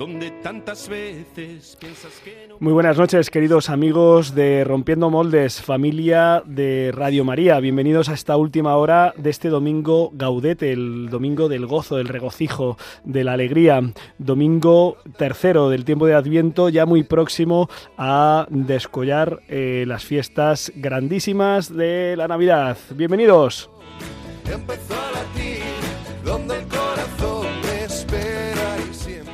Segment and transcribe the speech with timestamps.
[0.00, 2.56] donde tantas veces piensas que no.
[2.58, 7.60] Muy buenas noches, queridos amigos de Rompiendo Moldes, familia de Radio María.
[7.60, 12.78] Bienvenidos a esta última hora de este domingo Gaudete, el domingo del gozo, del regocijo,
[13.04, 13.82] de la alegría.
[14.16, 21.76] Domingo tercero del tiempo de Adviento, ya muy próximo a descollar eh, las fiestas grandísimas
[21.76, 22.78] de la Navidad.
[22.94, 23.68] Bienvenidos.
[24.50, 25.60] Empezó a latir
[26.24, 26.89] donde el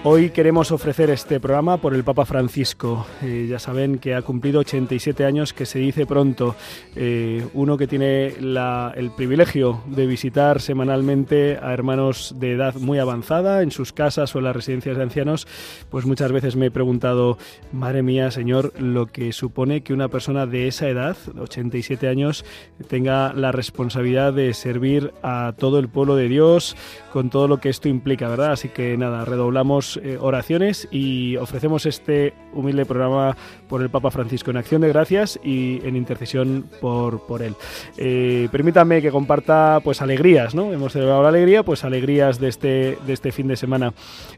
[0.09, 3.05] Hoy queremos ofrecer este programa por el Papa Francisco.
[3.25, 6.55] Eh, ya saben que ha cumplido 87 años, que se dice pronto.
[6.95, 13.63] Eh, uno que tiene el privilegio de visitar semanalmente a hermanos de edad muy avanzada
[13.63, 15.48] en sus casas o en las residencias de ancianos,
[15.91, 17.37] pues muchas veces me he preguntado,
[17.73, 22.45] madre mía, Señor, lo que supone que una persona de esa edad, 87 años,
[22.87, 26.77] tenga la responsabilidad de servir a todo el pueblo de Dios
[27.13, 28.53] con todo lo que esto implica, ¿verdad?
[28.53, 33.36] Así que nada, redoblamos eh, oraciones y ofrecemos este humilde programa
[33.69, 37.55] por el Papa Francisco en acción de gracias y en intercesión por, por él.
[37.97, 40.72] Eh, permítanme que comparta pues alegrías, ¿no?
[40.72, 43.92] Hemos celebrado la alegría, pues alegrías de este, de este fin de semana.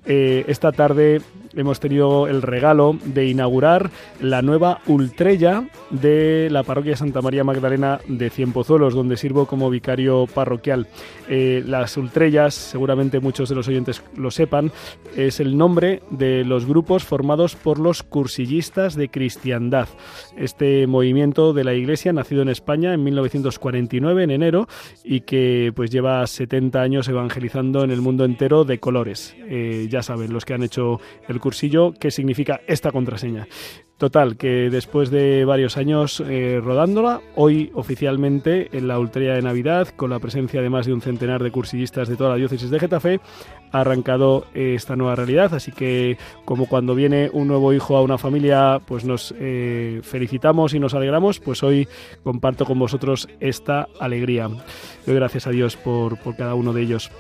[0.07, 1.21] Eh, esta tarde
[1.55, 8.01] hemos tenido el regalo de inaugurar la nueva Ultrella de la parroquia Santa María Magdalena
[8.09, 10.87] de Cienpozuelos, donde sirvo como vicario parroquial.
[11.29, 14.73] Eh, las Ultrellas, seguramente muchos de los oyentes lo sepan,
[15.17, 19.89] es el nombre de los grupos formados por los cursillistas de cristiandad.
[20.37, 24.69] Este movimiento de la Iglesia, nacido en España en 1949, en enero,
[25.05, 29.37] y que pues lleva 70 años evangelizando en el mundo entero de colores.
[29.47, 33.47] Eh, ya saben, los que han hecho el cursillo, qué significa esta contraseña.
[33.99, 39.89] Total, que después de varios años eh, rodándola, hoy oficialmente en la Ultreya de Navidad,
[39.89, 42.79] con la presencia de más de un centenar de cursillistas de toda la diócesis de
[42.79, 43.21] Getafe,
[43.73, 45.53] ha arrancado eh, esta nueva realidad.
[45.53, 50.75] Así que, como cuando viene un nuevo hijo a una familia, pues nos eh, felicitamos
[50.75, 51.89] y nos alegramos, pues hoy
[52.23, 54.49] comparto con vosotros esta alegría.
[55.09, 57.11] Gracias a Dios por, por cada uno de ellos.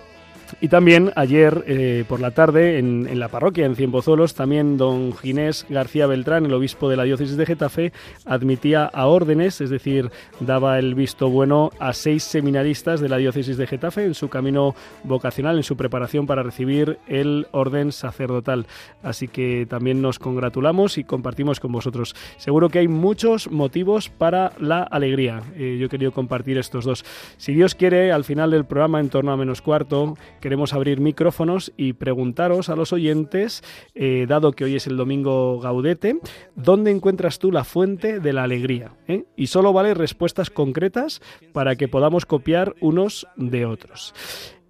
[0.60, 5.12] Y también ayer eh, por la tarde en, en la parroquia, en Cienpozuelos, también don
[5.16, 7.92] Ginés García Beltrán, el obispo de la diócesis de Getafe,
[8.24, 10.10] admitía a órdenes, es decir,
[10.40, 14.74] daba el visto bueno a seis seminaristas de la diócesis de Getafe en su camino
[15.04, 18.66] vocacional, en su preparación para recibir el orden sacerdotal.
[19.02, 22.14] Así que también nos congratulamos y compartimos con vosotros.
[22.36, 25.42] Seguro que hay muchos motivos para la alegría.
[25.56, 27.04] Eh, yo he querido compartir estos dos.
[27.36, 31.72] Si Dios quiere, al final del programa, en torno a menos cuarto, queremos abrir micrófonos
[31.76, 33.62] y preguntaros a los oyentes,
[33.94, 36.18] eh, dado que hoy es el domingo gaudete,
[36.56, 38.92] ¿dónde encuentras tú la fuente de la alegría?
[39.06, 39.24] ¿Eh?
[39.36, 41.20] Y solo vale respuestas concretas
[41.52, 44.14] para que podamos copiar unos de otros.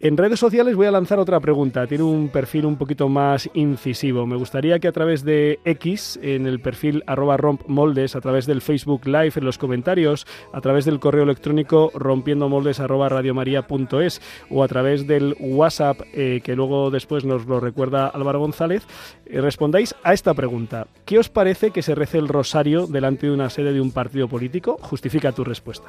[0.00, 1.88] En redes sociales voy a lanzar otra pregunta.
[1.88, 4.26] Tiene un perfil un poquito más incisivo.
[4.26, 8.62] Me gustaría que a través de X, en el perfil arroba rompmoldes, a través del
[8.62, 14.69] Facebook Live, en los comentarios, a través del correo electrónico rompiendomoldes arroba radiomaria.es o a
[14.69, 18.87] través del WhatsApp, eh, que luego después nos lo recuerda Álvaro González,
[19.26, 20.87] eh, respondáis a esta pregunta.
[21.06, 24.28] ¿Qué os parece que se rece el rosario delante de una sede de un partido
[24.28, 24.78] político?
[24.81, 25.88] Justifica tu respuesta.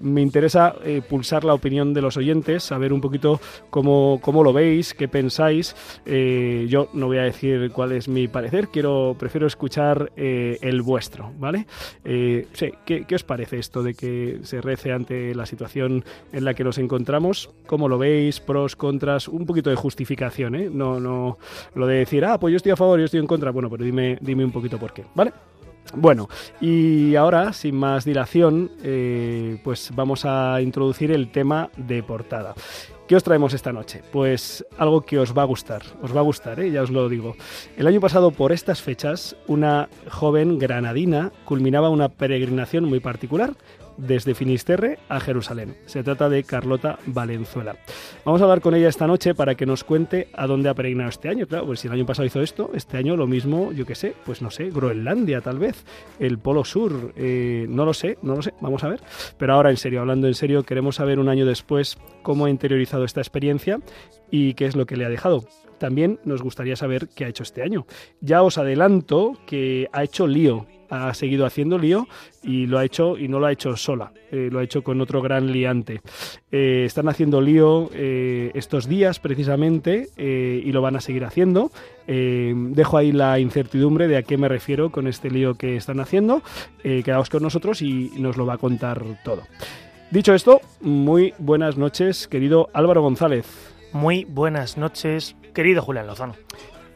[0.00, 4.52] Me interesa eh, pulsar la opinión de los oyentes, saber un poquito cómo, cómo lo
[4.52, 5.74] veis, qué pensáis.
[6.06, 10.82] Eh, yo no voy a decir cuál es mi parecer, quiero, prefiero escuchar eh, el
[10.82, 11.66] vuestro, ¿vale?
[12.04, 16.44] Eh, sí, ¿qué, ¿qué os parece esto de que se rece ante la situación en
[16.44, 17.50] la que nos encontramos?
[17.66, 18.40] ¿Cómo lo veis?
[18.40, 20.70] Pros, contras, un poquito de justificación, ¿eh?
[20.72, 21.38] No, no
[21.74, 23.50] lo de decir, ah, pues yo estoy a favor, yo estoy en contra.
[23.50, 25.32] Bueno, pero dime, dime un poquito por qué, ¿vale?
[25.94, 26.28] Bueno,
[26.60, 32.54] y ahora, sin más dilación, eh, pues vamos a introducir el tema de portada.
[33.06, 34.00] ¿Qué os traemos esta noche?
[34.10, 36.70] Pues algo que os va a gustar, os va a gustar, ¿eh?
[36.70, 37.36] ya os lo digo.
[37.76, 43.54] El año pasado, por estas fechas, una joven granadina culminaba una peregrinación muy particular
[43.96, 45.76] desde Finisterre a Jerusalén.
[45.86, 47.76] Se trata de Carlota Valenzuela.
[48.24, 51.10] Vamos a hablar con ella esta noche para que nos cuente a dónde ha peregrinado
[51.10, 51.46] este año.
[51.46, 54.14] Claro, pues si el año pasado hizo esto, este año lo mismo, yo qué sé,
[54.24, 55.84] pues no sé, Groenlandia tal vez,
[56.18, 59.00] el Polo Sur, eh, no lo sé, no lo sé, vamos a ver.
[59.38, 63.04] Pero ahora en serio, hablando en serio, queremos saber un año después cómo ha interiorizado
[63.04, 63.80] esta experiencia
[64.30, 65.44] y qué es lo que le ha dejado.
[65.78, 67.86] también nos gustaría saber qué ha hecho este año.
[68.20, 72.06] Ya os adelanto que ha hecho lío ha seguido haciendo lío
[72.42, 75.00] y lo ha hecho y no lo ha hecho sola, eh, lo ha hecho con
[75.00, 76.02] otro gran liante.
[76.50, 81.70] Eh, están haciendo lío eh, estos días precisamente y lo van a seguir haciendo.
[82.06, 86.42] dejo ahí la incertidumbre de a qué me refiero con este lío que están haciendo.
[86.82, 89.42] quedaos con nosotros y nos lo va a contar todo.
[90.10, 93.46] Dicho esto, muy buenas noches, querido Álvaro González.
[93.92, 96.34] Muy buenas noches, querido Julián Lozano.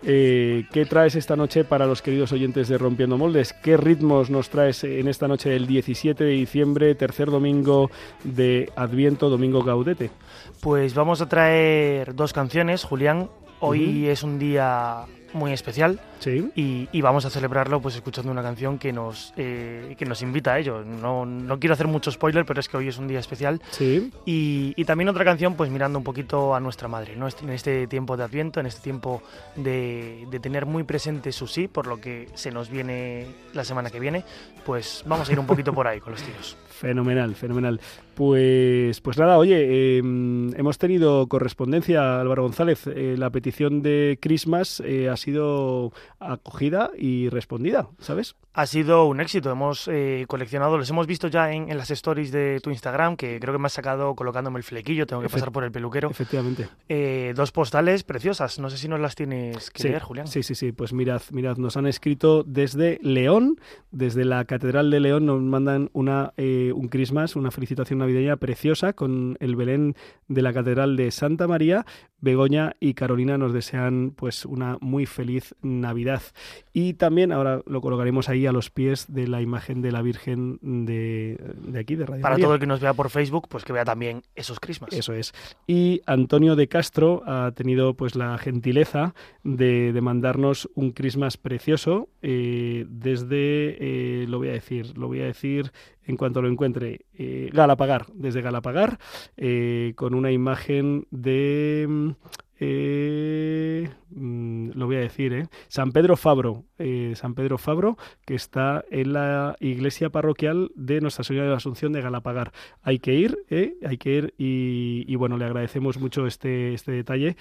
[0.09, 3.53] Eh, ¿Qué traes esta noche para los queridos oyentes de Rompiendo Moldes?
[3.53, 7.91] ¿Qué ritmos nos traes en esta noche del 17 de diciembre, tercer domingo
[8.23, 10.13] de Adviento, domingo Gaudete?
[10.61, 13.29] Pues vamos a traer dos canciones, Julián.
[13.59, 16.51] Hoy es un día muy especial sí.
[16.55, 20.59] y, vamos a celebrarlo pues escuchando una canción que nos, eh, que nos invita a
[20.59, 20.83] ello.
[20.85, 23.61] No, no, quiero hacer mucho spoiler, pero es que hoy es un día especial.
[23.71, 24.11] Sí.
[24.25, 27.29] Y, y también otra canción pues mirando un poquito a nuestra madre, ¿no?
[27.29, 29.23] en este tiempo de Adviento, en este tiempo
[29.55, 33.91] de, de tener muy presente su sí, por lo que se nos viene la semana
[33.91, 34.25] que viene,
[34.65, 36.57] pues vamos a ir un poquito por ahí con los tiros.
[36.81, 37.81] Fenomenal, fenomenal.
[38.17, 42.87] Pues, pues nada, oye, em, hemos tenido correspondencia, Álvaro González.
[42.87, 48.35] Eh, la petición de Christmas eh, ha sido acogida y respondida, ¿sabes?
[48.55, 49.51] Ha sido un éxito.
[49.51, 53.53] Hemos eh, coleccionado, los hemos visto ya en, las stories de tu Instagram, que creo
[53.53, 56.11] que me has sacado colocándome el flequillo, tengo que pasar por el peluquero.
[56.11, 56.69] Efectivamente.
[57.35, 58.59] dos postales preciosas.
[58.59, 60.27] No sé si nos las tienes que leer, Julián.
[60.27, 60.73] Sí, sí, sí.
[60.73, 65.91] Pues mirad, mirad, nos han escrito desde León, desde la Catedral de León, nos mandan
[65.93, 66.33] una,
[66.73, 69.95] un Christmas, una felicitación navideña preciosa con el Belén
[70.29, 71.85] de la Catedral de Santa María.
[72.19, 76.23] Begoña y Carolina nos desean pues una muy feliz Navidad.
[76.73, 80.59] Y también ahora lo colocaremos ahí a los pies de la imagen de la Virgen
[80.87, 81.39] de,
[81.79, 84.23] aquí, de Radio Para todo el que nos vea por Facebook, pues que vea también
[84.35, 84.93] esos crismas.
[84.93, 85.35] Eso es.
[85.67, 89.15] Y Antonio de Castro ha tenido pues la gentileza
[89.45, 93.77] de, mandarnos un crismas precioso eh, desde,
[94.23, 95.73] eh, lo voy a decir, lo voy a decir
[96.07, 98.99] en cuanto lo encuentre, eh, Galapagar, desde Galapagar,
[99.37, 102.15] eh, con una imagen de
[102.59, 105.47] eh, mm, lo voy a decir, ¿eh?
[105.69, 111.25] San Pedro Fabro, eh, San Pedro Fabro, que está en la iglesia parroquial de Nuestra
[111.25, 112.53] Señora de la Asunción de Galapagar.
[112.83, 113.75] Hay que ir, ¿eh?
[113.87, 117.37] hay que ir y, bueno, le agradecemos mucho este, este detalle.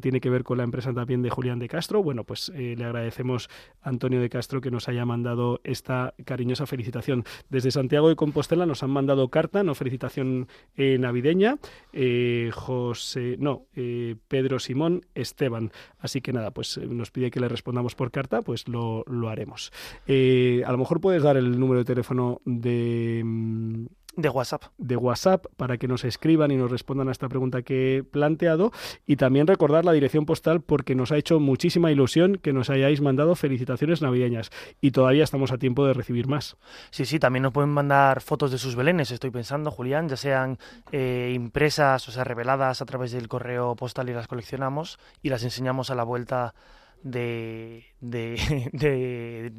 [0.00, 2.02] tiene que ver con la empresa también de Julián de Castro.
[2.02, 3.48] Bueno, pues le agradecemos
[3.82, 7.24] a Antonio de Castro que nos haya mandado esta cariñosa felicitación.
[7.48, 11.58] Desde Santiago de Compostela nos han mandado carta, no felicitación navideña.
[12.52, 13.66] José, no,
[14.28, 15.72] Pedro Simón Esteban.
[16.20, 19.72] Que nada, pues eh, nos pide que le respondamos por carta, pues lo, haremos.
[20.06, 23.86] Eh, a lo mejor puedes dar el número de teléfono de mm,
[24.18, 24.64] de WhatsApp.
[24.78, 28.72] De WhatsApp para que nos escriban y nos respondan a esta pregunta que he planteado.
[29.06, 33.00] Y también recordar la dirección postal porque nos ha hecho muchísima ilusión que nos hayáis
[33.00, 34.50] mandado felicitaciones navideñas.
[34.80, 36.56] Y todavía estamos a tiempo de recibir más.
[36.90, 40.58] Sí, sí, también nos pueden mandar fotos de sus belenes, estoy pensando, Julián, ya sean
[40.90, 45.44] eh, impresas, o sea, reveladas a través del correo postal y las coleccionamos y las
[45.44, 46.54] enseñamos a la vuelta
[47.02, 49.52] de, de, de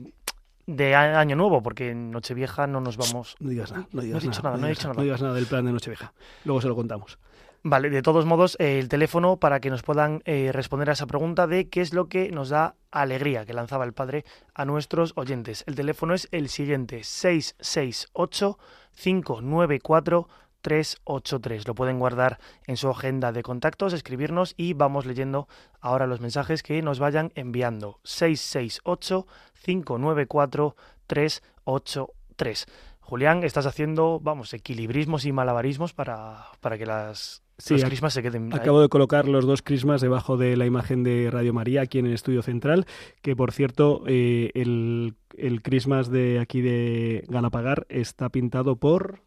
[0.96, 3.36] Año Nuevo, porque en Nochevieja no nos vamos.
[3.40, 4.98] No digas nada, no digas, nada, no, he dicho nada.
[4.98, 6.14] No digas nada del plan de Nochevieja.
[6.46, 7.18] Luego se lo contamos.
[7.62, 11.46] Vale, de todos modos, el teléfono para que nos puedan eh, responder a esa pregunta
[11.46, 14.24] de qué es lo que nos da alegría que lanzaba el padre
[14.54, 15.66] a nuestros oyentes.
[15.68, 18.58] El teléfono es el siguiente: 668
[18.96, 20.28] 594
[20.62, 21.68] 383.
[21.68, 25.48] Lo pueden guardar en su agenda de contactos, escribirnos y vamos leyendo
[25.80, 28.00] ahora los mensajes que nos vayan enviando.
[28.04, 29.28] 668
[29.64, 30.76] 594
[31.08, 32.66] 383.
[33.00, 38.54] Julián, estás haciendo, vamos, equilibrismos y malabarismos para, para que las, los crismas se queden.
[38.54, 42.06] Acabo de colocar los dos crismas debajo de la imagen de Radio María aquí en
[42.06, 42.86] el estudio central,
[43.24, 49.22] que por cierto, eh, el, el crismas de aquí de Galapagar está pintado por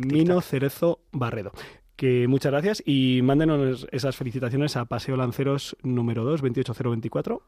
[0.00, 1.52] Mino Cerezo Barredo.
[1.96, 7.42] Que muchas gracias y mándenos esas felicitaciones a Paseo Lanceros número 2, 28024.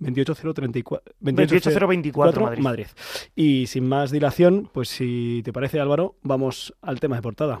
[0.00, 2.62] 28034 28024 Madrid.
[2.62, 2.86] Madrid.
[3.36, 7.60] Y sin más dilación, pues si te parece Álvaro, vamos al tema de portada.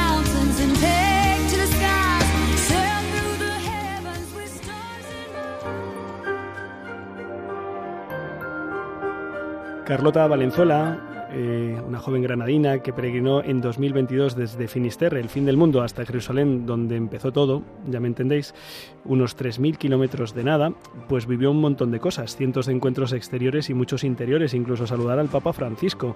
[9.91, 15.57] Carlota Valenzuela, eh, una joven granadina que peregrinó en 2022 desde Finisterre, el fin del
[15.57, 18.55] mundo, hasta Jerusalén, donde empezó todo, ya me entendéis,
[19.03, 20.71] unos 3.000 kilómetros de nada,
[21.09, 25.19] pues vivió un montón de cosas, cientos de encuentros exteriores y muchos interiores, incluso saludar
[25.19, 26.15] al Papa Francisco.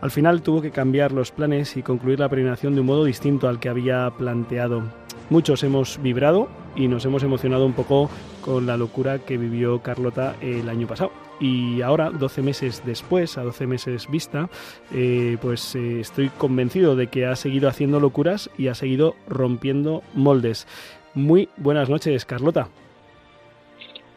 [0.00, 3.48] Al final tuvo que cambiar los planes y concluir la peregrinación de un modo distinto
[3.48, 4.84] al que había planteado.
[5.30, 6.46] Muchos hemos vibrado
[6.76, 11.12] y nos hemos emocionado un poco con la locura que vivió Carlota el año pasado.
[11.40, 14.48] Y ahora, 12 meses después, a 12 meses vista,
[14.92, 20.02] eh, pues eh, estoy convencido de que ha seguido haciendo locuras y ha seguido rompiendo
[20.14, 20.66] moldes.
[21.14, 22.68] Muy buenas noches, Carlota.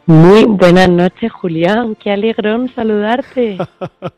[0.08, 1.94] Muy buenas noches, Julián.
[1.94, 3.58] Qué alegrón saludarte.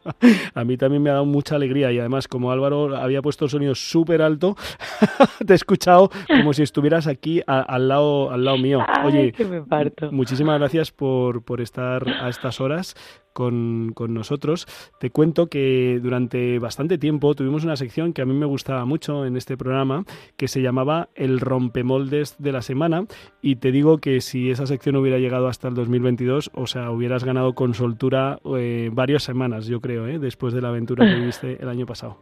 [0.55, 3.51] A mí también me ha dado mucha alegría y además como Álvaro había puesto el
[3.51, 4.55] sonido súper alto,
[5.45, 8.79] te he escuchado como si estuvieras aquí a- al, lado, al lado mío.
[8.87, 10.13] Ay, Oye, que me parto.
[10.13, 12.95] muchísimas gracias por, por estar a estas horas
[13.33, 14.67] con, con nosotros.
[14.99, 19.25] Te cuento que durante bastante tiempo tuvimos una sección que a mí me gustaba mucho
[19.25, 20.05] en este programa
[20.37, 23.05] que se llamaba El rompemoldes de la semana
[23.43, 27.25] y te digo que si esa sección hubiera llegado hasta el 2022, o sea, hubieras
[27.25, 30.19] ganado con soltura eh, varias semanas, yo creo, ¿eh?
[30.19, 32.19] después de la aventura que viviste el año pasado.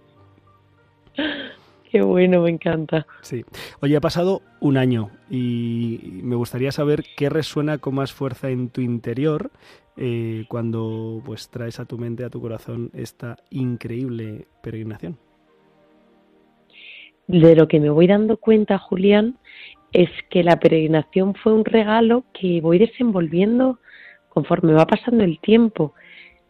[1.90, 3.06] Qué bueno, me encanta.
[3.22, 3.44] Sí.
[3.80, 8.68] Oye, ha pasado un año y me gustaría saber qué resuena con más fuerza en
[8.68, 9.50] tu interior
[9.98, 15.18] eh, cuando pues traes a tu mente, a tu corazón esta increíble peregrinación.
[17.26, 19.36] De lo que me voy dando cuenta, Julián,
[19.92, 23.80] es que la peregrinación fue un regalo que voy desenvolviendo
[24.28, 25.94] conforme va pasando el tiempo.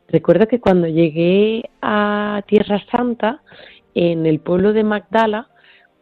[0.08, 3.42] Recuerdo que cuando llegué a Tierra Santa,
[3.94, 5.48] en el pueblo de Magdala,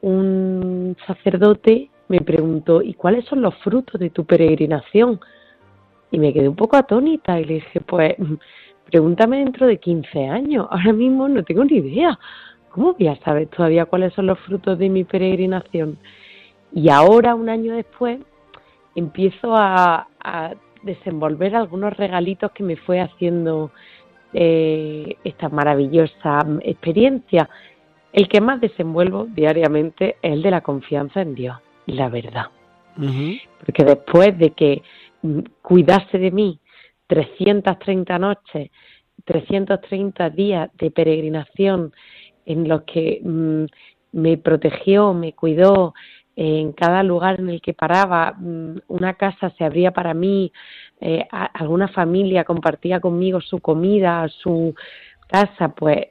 [0.02, 5.20] un sacerdote me preguntó, ¿y cuáles son los frutos de tu peregrinación?
[6.10, 8.14] Y me quedé un poco atónita y le dije, pues
[8.90, 12.18] pregúntame dentro de 15 años, ahora mismo no tengo ni idea.
[12.70, 15.98] ¿Cómo voy a saber todavía cuáles son los frutos de mi peregrinación?
[16.72, 18.20] Y ahora, un año después,
[18.94, 23.70] empiezo a, a desenvolver algunos regalitos que me fue haciendo
[24.32, 27.48] eh, esta maravillosa experiencia.
[28.12, 32.46] El que más desenvuelvo diariamente es el de la confianza en Dios, la verdad.
[33.64, 34.82] Porque después de que
[35.62, 36.60] cuidase de mí
[37.06, 38.70] 330 noches,
[39.24, 41.92] 330 días de peregrinación
[42.44, 43.64] en los que mm,
[44.12, 45.94] me protegió, me cuidó,
[46.36, 50.52] en cada lugar en el que paraba, mm, una casa se abría para mí,
[51.00, 54.74] eh, alguna familia compartía conmigo su comida, su
[55.28, 56.08] casa, pues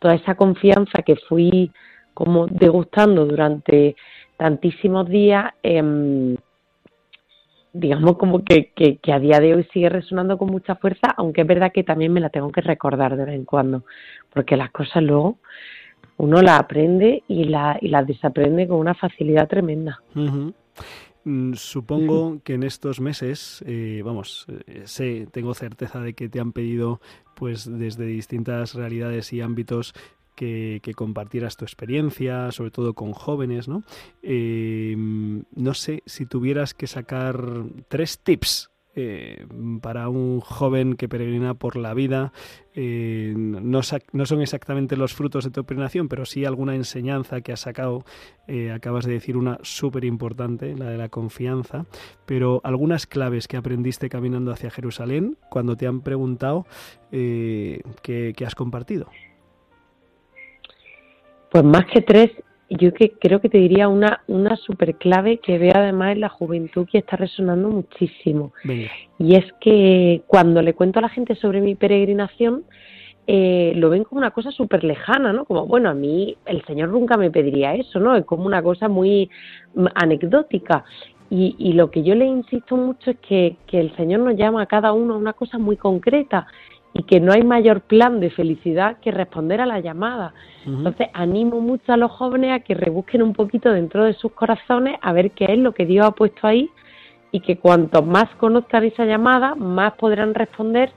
[0.00, 1.70] toda esa confianza que fui
[2.14, 3.96] como degustando durante
[4.36, 6.36] tantísimos días, em,
[7.74, 11.42] digamos como que, que, que a día de hoy sigue resonando con mucha fuerza, aunque
[11.42, 13.84] es verdad que también me la tengo que recordar de vez en cuando,
[14.32, 15.38] porque las cosas luego
[16.16, 20.00] uno las aprende y, la, y las desaprende con una facilidad tremenda.
[21.24, 26.38] Mm, Supongo que en estos meses, eh, vamos, eh, sé, tengo certeza de que te
[26.38, 27.00] han pedido,
[27.34, 29.94] pues desde distintas realidades y ámbitos,
[30.34, 33.84] que, compartieras tu experiencia, sobre todo con jóvenes, ¿no?
[34.22, 37.42] Eh, no sé si tuvieras que sacar
[37.88, 39.46] tres tips eh,
[39.82, 42.32] para un joven que peregrina por la vida.
[42.76, 47.60] eh, no, son exactamente los frutos de tu peregrinación, pero sí alguna enseñanza que has
[47.60, 48.04] sacado.
[48.72, 51.86] Acabas de decir una súper importante, la de la confianza,
[52.26, 56.66] pero algunas claves que aprendiste caminando hacia Jerusalén cuando te han preguntado
[57.10, 57.82] que,
[58.36, 59.08] que has compartido.
[61.54, 62.32] Pues más que tres,
[62.68, 66.28] yo que creo que te diría una, una super clave que veo además en la
[66.28, 68.52] juventud que está resonando muchísimo.
[68.64, 68.90] Venga.
[69.20, 72.64] Y es que cuando le cuento a la gente sobre mi peregrinación,
[73.28, 75.44] eh, lo ven como una cosa súper lejana, ¿no?
[75.44, 78.16] Como, bueno, a mí el Señor nunca me pediría eso, ¿no?
[78.16, 79.30] Es como una cosa muy
[79.94, 80.84] anecdótica.
[81.30, 84.62] Y, y lo que yo le insisto mucho es que, que el Señor nos llama
[84.62, 86.48] a cada uno a una cosa muy concreta
[86.94, 90.32] y que no hay mayor plan de felicidad que responder a la llamada.
[90.64, 94.96] Entonces animo mucho a los jóvenes a que rebusquen un poquito dentro de sus corazones
[95.02, 96.70] a ver qué es lo que Dios ha puesto ahí
[97.32, 100.92] y que cuanto más conozcan esa llamada, más podrán responder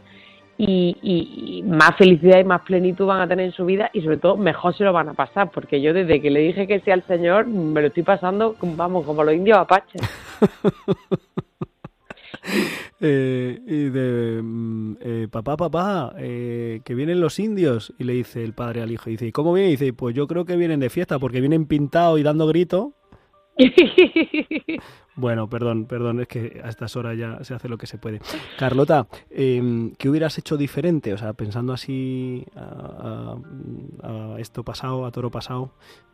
[0.60, 4.02] y, y, y más felicidad y más plenitud van a tener en su vida y
[4.02, 6.80] sobre todo mejor se lo van a pasar, porque yo desde que le dije que
[6.82, 10.02] sí al Señor me lo estoy pasando, vamos, como los indios apaches.
[13.00, 17.94] Eh, y de mm, eh, papá, papá, eh, que vienen los indios.
[18.00, 19.70] Y le dice el padre al hijo, y dice, ¿y cómo vienen?
[19.72, 22.90] Y dice, pues yo creo que vienen de fiesta, porque vienen pintados y dando gritos.
[25.20, 28.22] Bueno, perdón, perdón, es que a estas horas ya se hace lo que se puede.
[28.60, 31.12] Carlota, eh, ¿qué hubieras hecho diferente?
[31.12, 33.36] O sea, pensando así a,
[34.04, 35.74] a- a esto pasado, a toro pasado,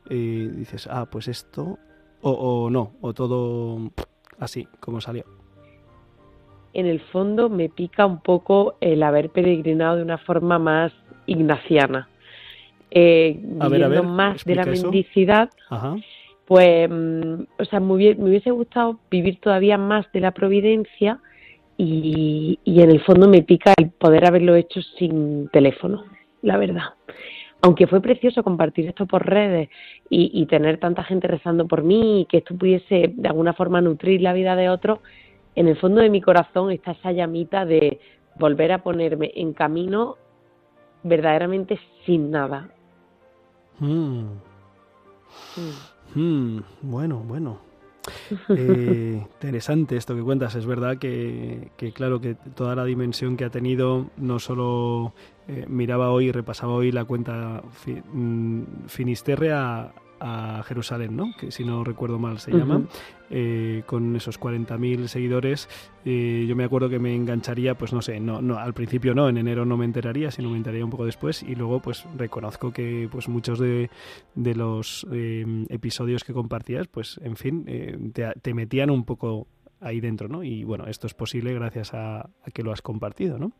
[0.09, 1.77] eh, dices, ah, pues esto,
[2.21, 3.91] o, o no, o todo
[4.39, 5.25] así, como salió.
[6.73, 10.91] En el fondo me pica un poco el haber peregrinado de una forma más
[11.25, 12.09] ignaciana.
[12.91, 14.83] Eh, A ver, a viviendo ver, más de la eso.
[14.83, 15.95] mendicidad, Ajá.
[16.45, 21.19] pues, mm, o sea, me hubiese, me hubiese gustado vivir todavía más de la providencia
[21.77, 26.03] y, y en el fondo me pica el poder haberlo hecho sin teléfono,
[26.43, 26.93] la verdad.
[27.61, 29.69] Aunque fue precioso compartir esto por redes
[30.09, 33.79] y, y tener tanta gente rezando por mí y que esto pudiese de alguna forma
[33.81, 34.99] nutrir la vida de otros,
[35.55, 37.99] en el fondo de mi corazón está esa llamita de
[38.39, 40.17] volver a ponerme en camino
[41.03, 42.69] verdaderamente sin nada.
[43.79, 44.23] Mm,
[46.15, 46.19] Mm.
[46.19, 47.57] mm, bueno, bueno.
[48.55, 50.55] Eh, interesante esto que cuentas.
[50.55, 55.13] Es verdad que, que, claro, que toda la dimensión que ha tenido, no solo
[55.47, 59.91] eh, miraba hoy, repasaba hoy la cuenta fi- mm, Finisterre a,
[60.25, 61.33] a Jerusalén, ¿no?
[61.37, 62.83] Que si no recuerdo mal se llama,
[63.29, 65.67] eh, con esos 40.000 seguidores.
[66.05, 69.27] eh, yo me acuerdo que me engancharía, pues no sé, no, no, al principio no,
[69.27, 72.71] en enero no me enteraría, sino me enteraría un poco después y luego pues reconozco
[72.71, 73.89] que pues muchos de,
[74.33, 79.47] de los eh, episodios que compartías, pues en fin, eh, te, te metían un poco
[79.81, 80.43] ahí dentro, ¿no?
[80.43, 83.51] Y bueno, esto es posible gracias a, a que lo has compartido, ¿no?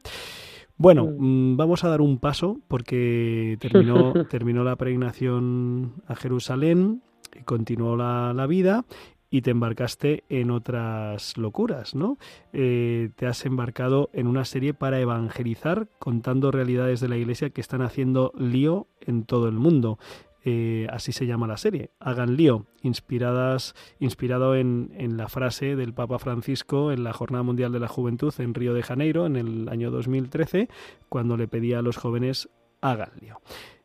[0.77, 7.01] Bueno, mm, vamos a dar un paso porque terminó, terminó la peregrinación a Jerusalén,
[7.35, 8.85] y continuó la, la vida
[9.33, 12.19] y te embarcaste en otras locuras, ¿no?
[12.53, 17.59] Eh, te has embarcado en una serie para evangelizar contando realidades de la iglesia que
[17.59, 19.97] están haciendo lío en todo el mundo.
[20.45, 25.93] Eh, así se llama la serie, Hagan lío, inspiradas, inspirado en, en la frase del
[25.93, 29.69] Papa Francisco en la Jornada Mundial de la Juventud en Río de Janeiro en el
[29.69, 30.67] año 2013,
[31.07, 32.49] cuando le pedía a los jóvenes
[32.81, 33.39] hagan lío.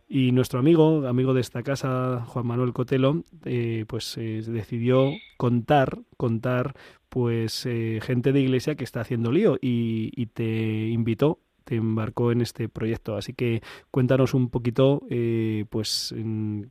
[0.08, 5.98] Y nuestro amigo, amigo de esta casa, Juan Manuel Cotelo, eh, pues eh, decidió contar,
[6.16, 6.74] contar,
[7.08, 7.62] pues
[8.02, 12.70] gente de iglesia que está haciendo lío y, y te invitó, te embarcó en este
[12.70, 13.16] proyecto.
[13.16, 16.14] Así que cuéntanos un poquito, eh, pues,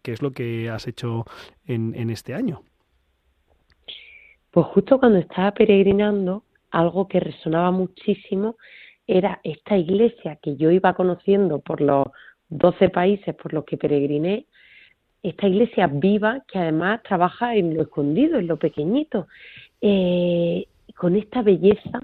[0.02, 1.26] qué es lo que has hecho
[1.68, 2.64] en, en este año.
[4.50, 8.56] Pues justo cuando estaba peregrinando, algo que resonaba muchísimo
[9.06, 12.08] era esta iglesia que yo iba conociendo por los
[12.50, 14.48] 12 países por los que peregriné,
[15.22, 19.28] esta iglesia viva que además trabaja en lo escondido, en lo pequeñito,
[19.80, 22.02] eh, con esta belleza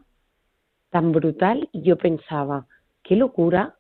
[0.91, 2.67] tan brutal y yo pensaba,
[3.03, 3.75] qué locura,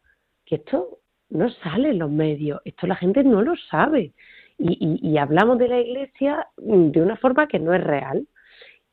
[0.45, 4.13] que esto no sale en los medios, esto la gente no lo sabe.
[4.57, 8.27] Y, y, y hablamos de la iglesia de una forma que no es real.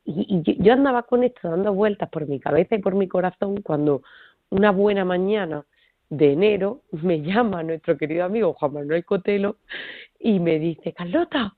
[0.05, 3.09] Y, y yo, yo andaba con esto dando vueltas por mi cabeza y por mi
[3.09, 4.03] corazón cuando
[4.51, 5.65] una buena mañana
[6.09, 9.57] de enero me llama nuestro querido amigo Juan Manuel Cotelo
[10.19, 11.55] y me dice, Carlota,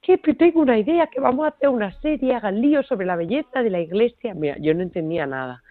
[0.00, 3.62] que tengo una idea, que vamos a hacer una serie, hagan lío sobre la belleza
[3.62, 4.34] de la iglesia.
[4.34, 5.62] Mira, yo no entendía nada.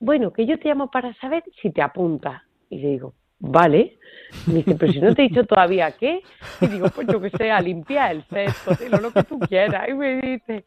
[0.00, 2.42] Bueno, que yo te llamo para saber si te apuntas.
[2.70, 3.98] Y le digo, vale.
[4.46, 6.22] Me dice, pero si no te he dicho todavía qué.
[6.60, 8.24] Y digo, pues yo que sé, a limpiar el
[8.64, 9.88] Cotelo, lo que tú quieras.
[9.88, 10.64] Y me dice,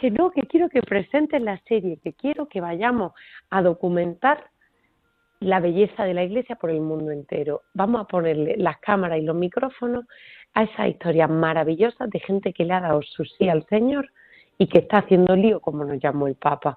[0.00, 3.12] que no, que quiero que presentes la serie, que quiero que vayamos
[3.50, 4.50] a documentar
[5.38, 7.62] la belleza de la iglesia por el mundo entero.
[7.74, 10.04] Vamos a ponerle las cámaras y los micrófonos
[10.54, 14.10] a esas historias maravillosas de gente que le ha dado su sí al Señor
[14.58, 16.76] y que está haciendo lío, como nos llamó el Papa.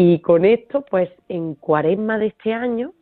[0.00, 2.92] Y con esto, pues en cuaresma de este año,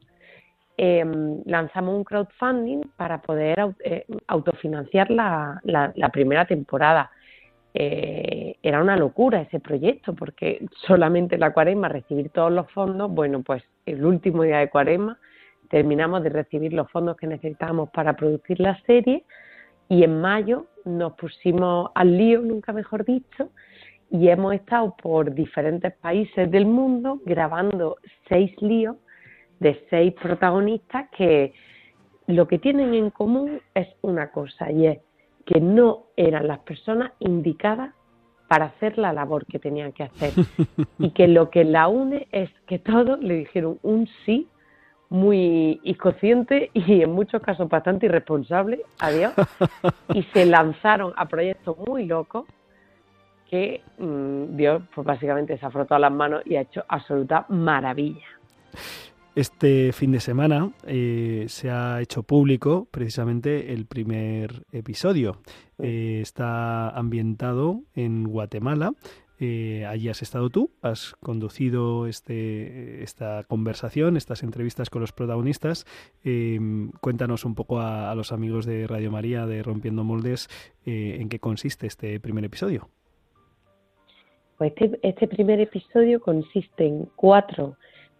[0.78, 1.04] eh,
[1.44, 5.60] lanzamos un crowdfunding para poder eh, autofinanciar la,
[6.10, 7.10] primera temporada.
[7.74, 13.42] Eh, era una locura ese proyecto porque solamente la cuaresma recibir todos los fondos, bueno,
[13.42, 15.18] pues el último día de cuaresma
[15.68, 19.22] terminamos de recibir los fondos que necesitábamos para producir la serie
[19.90, 23.50] y en mayo nos pusimos al lío, nunca mejor dicho,
[24.10, 27.96] y hemos estado por diferentes países del mundo grabando
[28.28, 28.96] seis líos
[29.60, 31.52] de seis protagonistas que
[32.26, 34.98] lo que tienen en común es una cosa y es
[35.44, 37.94] que no eran las personas indicadas
[38.48, 40.32] para hacer la labor que tenían que hacer.
[40.98, 44.48] Y que lo que la une es que todos le dijeron un sí
[45.08, 49.32] muy inconsciente y en muchos casos bastante irresponsable, adiós,
[50.14, 52.46] y se lanzaron a proyectos muy locos
[53.50, 58.26] que mm, Dios pues básicamente se ha frotado las manos y ha hecho absoluta maravilla.
[59.36, 65.42] Este fin de semana eh, se ha hecho público precisamente el primer episodio.
[65.78, 68.94] Eh, está ambientado en Guatemala.
[69.38, 75.84] Eh, allí has estado tú, has conducido este, esta conversación, estas entrevistas con los protagonistas.
[77.02, 80.48] cuéntanos un poco a, a, los amigos de Radio María de Rompiendo Moldes
[80.86, 82.88] en qué consiste este primer episodio.
[84.56, 87.76] Pues este, este primer episodio consiste en cuatro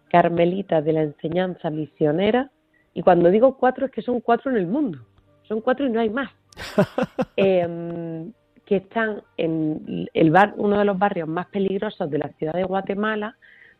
[0.09, 2.51] carmelitas de la enseñanza misionera,
[2.93, 4.99] y cuando digo cuatro es que son cuatro en el mundo,
[5.47, 6.29] son cuatro y no hay más,
[7.35, 8.31] em,
[8.65, 12.63] que están en el bar, uno de los barrios más peligrosos de la ciudad de
[12.63, 13.35] Guatemala,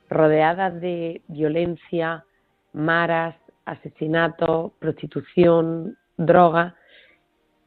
[0.10, 2.26] rodeadas de violencia,
[2.74, 6.76] maras, asesinatos, prostitución, droga,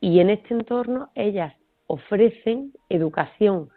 [0.01, 1.55] y en este entorno ellas
[1.87, 3.71] ofrecen educación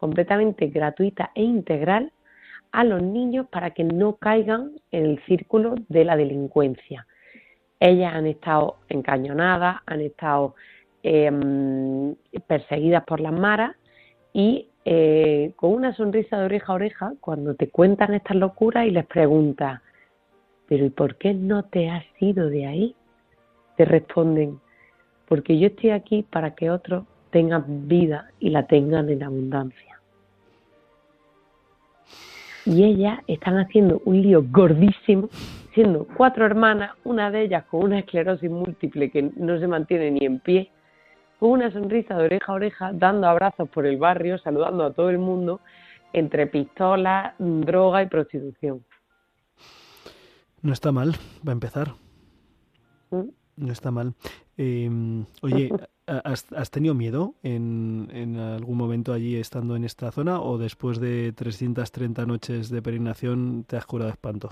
[0.00, 2.10] completamente gratuita e integral
[2.72, 7.06] a los niños para que no caigan en el círculo de la delincuencia.
[7.78, 10.54] Ellas han estado encañonadas, han estado
[11.02, 12.14] em,
[12.46, 13.76] perseguidas por las maras
[14.32, 18.90] y eh, con una sonrisa de oreja a oreja, cuando te cuentan estas locuras y
[18.90, 19.82] les preguntas,
[20.66, 22.94] pero ¿y por qué no te has ido de ahí?
[23.76, 24.60] Te responden,
[25.28, 29.89] porque yo estoy aquí para que otros tengan vida y la tengan en abundancia
[32.66, 35.28] y ellas están haciendo un lío gordísimo,
[35.74, 40.26] siendo cuatro hermanas, una de ellas con una esclerosis múltiple que no se mantiene ni
[40.26, 40.70] en pie,
[41.38, 45.10] con una sonrisa de oreja a oreja, dando abrazos por el barrio, saludando a todo
[45.10, 45.60] el mundo,
[46.12, 48.84] entre pistolas, droga y prostitución.
[50.62, 51.12] No está mal,
[51.46, 51.88] va a empezar.
[53.10, 53.28] ¿Mm?
[53.56, 54.14] No está mal.
[54.58, 54.90] Eh,
[55.40, 55.70] oye,
[56.24, 61.32] ¿Has, tenido miedo en, en, algún momento allí estando en esta zona o después de
[61.32, 64.48] 330 noches de peregrinación te has curado de espanto?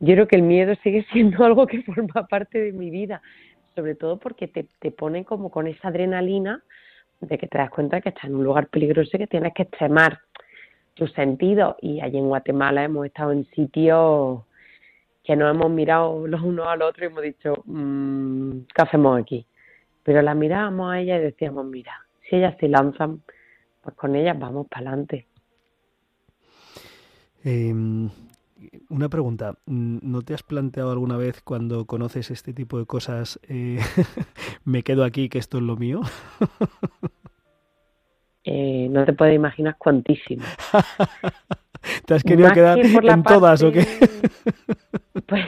[0.00, 3.20] Yo creo que el miedo sigue siendo algo que forma parte de mi vida,
[3.74, 6.62] sobre todo porque te, te pone como con esa adrenalina
[7.20, 9.64] de que te das cuenta que estás en un lugar peligroso y que tienes que
[9.64, 10.18] extremar
[10.94, 11.76] tus sentidos.
[11.82, 14.44] Y allí en Guatemala hemos estado en sitios
[15.24, 19.44] que nos hemos mirado los unos al otro y hemos dicho, mmm, ¿qué hacemos aquí?
[20.08, 21.92] Pero la mirábamos a ella y decíamos, mira,
[22.22, 23.20] si ellas se lanzan,
[23.82, 25.26] pues con ellas vamos para adelante.
[27.44, 28.08] Em,
[28.88, 33.80] una pregunta, ¿no te has planteado alguna vez cuando conoces este tipo de cosas, eh,
[34.64, 36.00] me quedo aquí, que esto es lo mío?
[38.50, 40.42] Eh, no te puedes imaginar cuantísimo.
[42.06, 43.86] ¿Te has querido quedar en todas o qué?
[45.26, 45.44] pues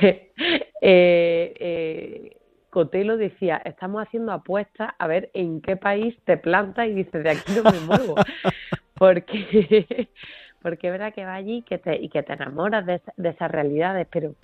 [0.82, 2.39] eh,
[2.70, 7.30] Cotelo decía, estamos haciendo apuestas a ver en qué país te plantas y dices, de
[7.30, 8.14] aquí no me muevo.
[8.94, 10.08] porque,
[10.62, 13.50] porque es verdad que va allí que te, y que te enamoras de, de esas
[13.50, 14.34] realidades, pero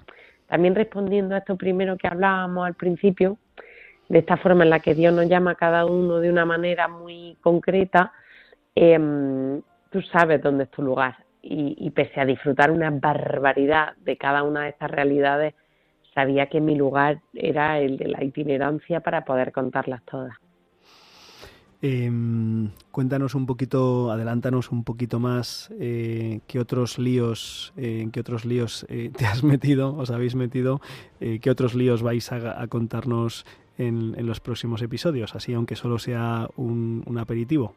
[0.48, 3.38] también respondiendo a esto primero que hablábamos al principio,
[4.08, 6.88] de esta forma en la que Dios nos llama a cada uno de una manera
[6.88, 8.12] muy concreta,
[8.74, 9.60] eh,
[9.90, 11.16] tú sabes dónde es tu lugar.
[11.42, 15.54] Y, y pese a disfrutar una barbaridad de cada una de estas realidades,
[16.16, 20.34] sabía que mi lugar era el de la itinerancia para poder contarlas todas.
[21.82, 22.10] Eh,
[22.90, 28.46] cuéntanos un poquito, adelántanos un poquito más eh, qué otros líos, eh, en qué otros
[28.46, 30.80] líos eh, te has metido, os habéis metido,
[31.20, 33.44] eh, qué otros líos vais a, a contarnos
[33.76, 37.74] en, en, los próximos episodios, así aunque solo sea un, un, aperitivo.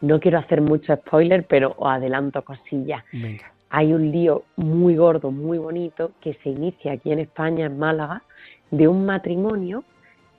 [0.00, 3.04] No quiero hacer mucho spoiler, pero os adelanto cosillas.
[3.12, 7.78] Venga hay un lío muy gordo, muy bonito, que se inicia aquí en España, en
[7.78, 8.22] Málaga,
[8.70, 9.84] de un matrimonio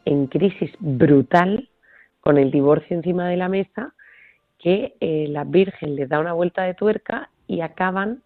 [0.05, 1.69] en crisis brutal,
[2.21, 3.93] con el divorcio encima de la mesa,
[4.59, 8.23] que eh, la Virgen les da una vuelta de tuerca y acaban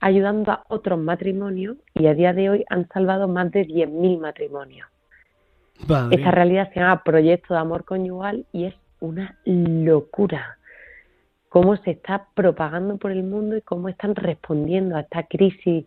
[0.00, 4.88] ayudando a otros matrimonios y a día de hoy han salvado más de 10.000 matrimonios.
[5.86, 6.14] Vale.
[6.14, 10.58] Esta realidad se llama Proyecto de Amor Conyugal y es una locura
[11.52, 15.84] cómo se está propagando por el mundo y cómo están respondiendo a esta crisis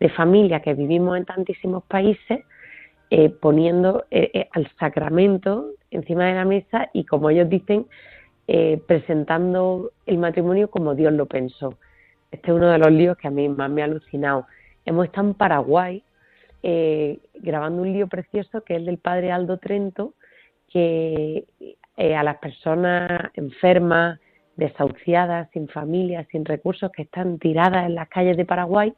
[0.00, 2.40] de familia que vivimos en tantísimos países,
[3.08, 7.86] eh, poniendo eh, eh, al sacramento encima de la mesa y, como ellos dicen,
[8.86, 11.78] presentando el matrimonio como Dios lo pensó.
[12.30, 14.46] Este es uno de los líos que a mí más me ha alucinado.
[14.86, 16.02] Hemos estado en Paraguay
[17.34, 20.14] grabando un lío precioso que es del padre Aldo Trento,
[20.70, 21.44] que
[21.98, 24.18] a las personas enfermas,
[24.58, 28.92] desahuciadas, sin familia, sin recursos, que están tiradas en las calles de Paraguay,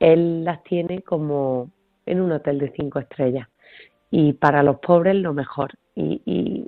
[0.00, 1.70] él las tiene como
[2.06, 3.48] en un hotel de cinco estrellas.
[4.10, 5.70] Y para los pobres lo mejor.
[5.94, 6.66] Y, y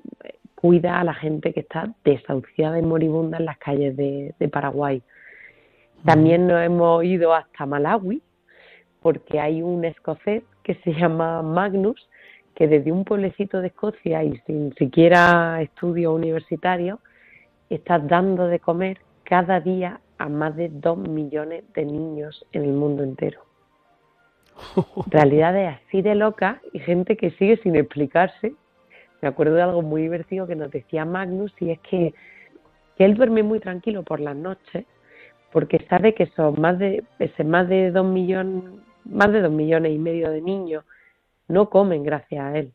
[0.54, 5.02] cuida a la gente que está desahuciada y moribunda en las calles de, de Paraguay.
[6.04, 8.22] También nos hemos ido hasta Malawi
[9.00, 12.08] porque hay un escocés que se llama Magnus
[12.54, 17.00] que desde un pueblecito de Escocia y sin siquiera estudio universitario
[17.74, 22.72] está dando de comer cada día a más de dos millones de niños en el
[22.72, 23.40] mundo entero.
[25.06, 28.54] Realidades así de locas y gente que sigue sin explicarse.
[29.20, 32.14] Me acuerdo de algo muy divertido que nos decía Magnus y es que,
[32.96, 34.84] que él duerme muy tranquilo por las noches
[35.52, 38.64] porque sabe que son más de ese más de dos millones
[39.04, 40.84] más de dos millones y medio de niños
[41.48, 42.72] no comen gracias a él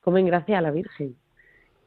[0.00, 1.16] comen gracias a la Virgen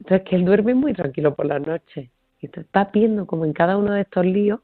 [0.01, 2.09] entonces que él duerme muy tranquilo por las noches
[2.39, 4.59] y está viendo como en cada uno de estos líos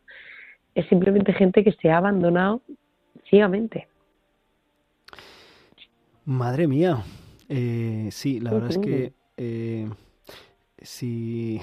[0.73, 2.61] es simplemente gente que se ha abandonado
[3.29, 3.87] ciegamente.
[6.25, 7.03] Madre mía.
[7.49, 9.87] Eh, sí la verdad es que eh,
[10.81, 11.61] sí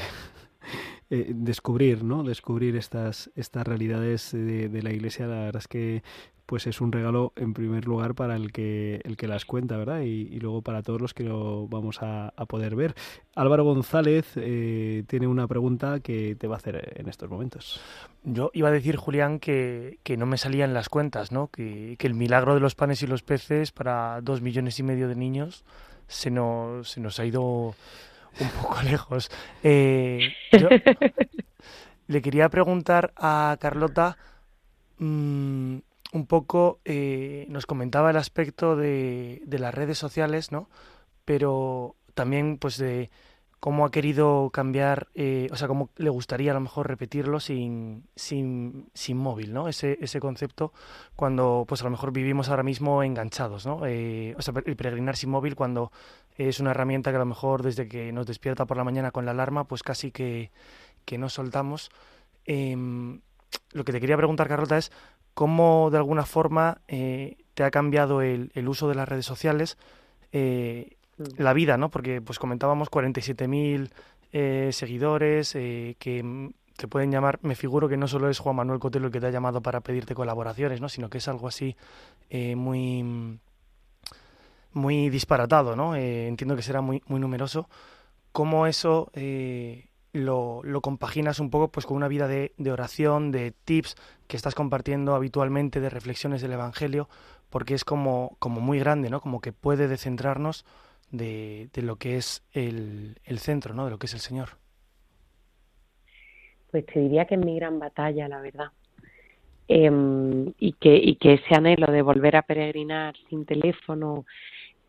[1.10, 2.22] eh, descubrir, ¿no?
[2.22, 6.02] Descubrir estas, estas realidades de, de, la iglesia, la verdad es que
[6.46, 10.00] pues es un regalo en primer lugar para el que el que las cuenta, ¿verdad?
[10.00, 12.94] Y, y luego para todos los que lo vamos a, a poder ver.
[13.35, 17.80] Álvaro González eh, tiene una pregunta que te va a hacer en estos momentos.
[18.22, 21.48] Yo iba a decir, Julián, que, que no me salían las cuentas, ¿no?
[21.48, 25.09] Que, que, el milagro de los panes y los peces para dos millones y medio
[25.09, 25.64] de niños
[26.07, 27.42] se nos, se nos ha ido
[28.40, 29.30] un poco lejos.
[29.62, 30.68] Eh, yo
[32.07, 34.16] le quería preguntar a Carlota
[34.98, 35.78] mmm,
[36.14, 40.70] un poco, eh, nos comentaba el aspecto de, de, las redes sociales, ¿no?
[41.24, 43.11] Pero también, pues, de
[43.59, 48.07] cómo ha querido cambiar, eh, o sea, cómo le gustaría a lo mejor repetirlo sin,
[48.14, 49.66] sin, sin móvil, ¿no?
[49.66, 50.72] Ese, ese concepto
[51.16, 53.85] cuando, pues, a lo mejor vivimos ahora mismo enganchados, ¿no?
[53.85, 55.90] Eh, o sea, el peregrinar sin móvil cuando
[56.37, 59.24] es una herramienta que a lo mejor desde que nos despierta por la mañana con
[59.24, 60.53] la alarma, pues casi que,
[61.05, 61.90] que no soltamos.
[62.44, 62.77] Eh,
[63.72, 64.92] lo que te quería preguntar, Carlota, es
[65.35, 69.77] cómo de alguna forma eh, te ha cambiado el, el, uso de las redes sociales,
[70.33, 70.97] eh,
[71.37, 71.90] la vida, ¿no?
[71.90, 73.90] Porque pues comentábamos 47.000
[74.33, 78.81] eh, seguidores eh, que te pueden llamar, me figuro que no solo es Juan Manuel
[78.81, 80.88] Cotelo el que te ha llamado para pedirte colaboraciones, ¿no?
[80.88, 81.77] Sino que es algo así
[82.33, 83.38] muy
[84.73, 85.94] muy disparatado, ¿no?
[85.94, 87.68] Entiendo que será muy, muy numeroso.
[88.33, 89.12] ¿Cómo eso
[90.14, 93.96] lo, lo, compaginas un poco pues, con una vida de, de, oración, de tips
[94.29, 97.09] que estás compartiendo habitualmente, de reflexiones del Evangelio?
[97.50, 99.20] Porque es como, como muy grande, ¿no?
[99.20, 100.64] Como que puede descentrarnos
[101.11, 103.85] de, de lo que es el, el centro, ¿no?
[103.85, 104.50] De lo que es el Señor.
[106.70, 108.70] Pues te diría que es mi gran batalla, la verdad.
[109.66, 109.90] Eh,
[110.59, 114.27] y, que, y que ese anhelo de volver a peregrinar sin teléfono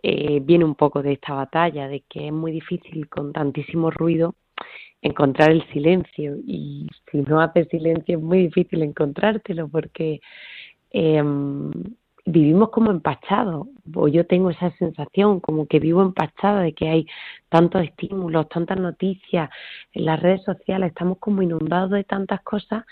[0.03, 4.35] eh, viene un poco de esta batalla, de que es muy difícil con tantísimo ruido
[5.05, 6.37] encontrar el silencio.
[6.45, 10.19] Y si no haces silencio es muy difícil encontrártelo porque
[10.91, 11.23] eh,
[12.25, 13.67] vivimos como empachados.
[13.93, 17.07] O yo tengo esa sensación como que vivo empachada de que hay
[17.49, 19.49] tantos estímulos, tantas noticias.
[19.93, 22.83] En las redes sociales, estamos como inundados de tantas cosas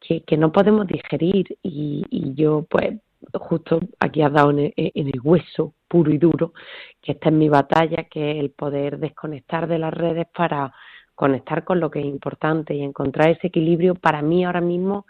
[0.00, 1.58] que, que no podemos digerir.
[1.62, 2.98] Y, y yo pues
[3.34, 6.54] justo aquí has dado en el, en el, hueso puro y duro,
[7.02, 10.72] que esta es mi batalla, que es el poder desconectar de las redes para
[11.20, 15.04] conectar con lo que es importante y encontrar ese equilibrio para mí ahora mismo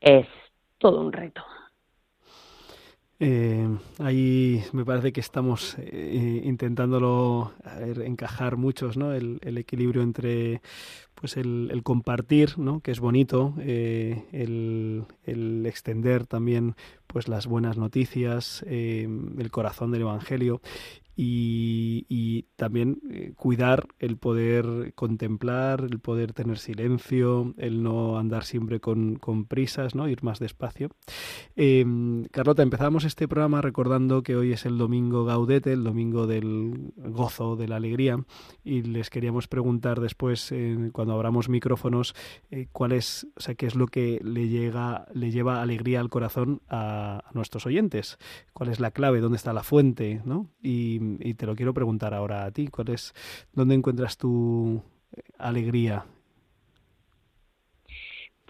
[0.00, 0.26] es
[0.78, 1.44] todo un reto.
[3.20, 3.68] Eh,
[4.00, 7.52] ahí me parece que estamos eh, intentándolo
[8.04, 9.12] encajar muchos, ¿no?
[9.12, 10.60] El, equilibrio entre
[11.14, 12.80] pues el, compartir, ¿no?
[12.80, 16.74] Que es bonito, eh, el, el, extender también
[17.06, 20.60] pues las buenas noticias, el corazón del Evangelio
[21.16, 28.80] y, también eh, cuidar el poder contemplar, el poder tener silencio, el no andar siempre
[28.80, 30.08] con, con prisas, ¿no?
[30.08, 30.90] ir más despacio.
[31.56, 31.84] Eh,
[32.30, 37.56] Carlota, empezamos este programa recordando que hoy es el domingo Gaudete, el domingo del gozo,
[37.56, 38.24] de la alegría,
[38.62, 42.14] y les queríamos preguntar después, eh, cuando abramos micrófonos,
[42.50, 46.10] eh, cuál es, o sea, qué es lo que le llega, le lleva alegría al
[46.10, 48.18] corazón a, nuestros oyentes,
[48.52, 50.50] cuál es la clave, dónde está la fuente, ¿no?
[51.20, 52.68] Y te lo quiero preguntar ahora a ti.
[52.68, 53.14] ¿Cuál es,
[53.52, 54.82] dónde encuentras tu
[55.38, 56.04] alegría?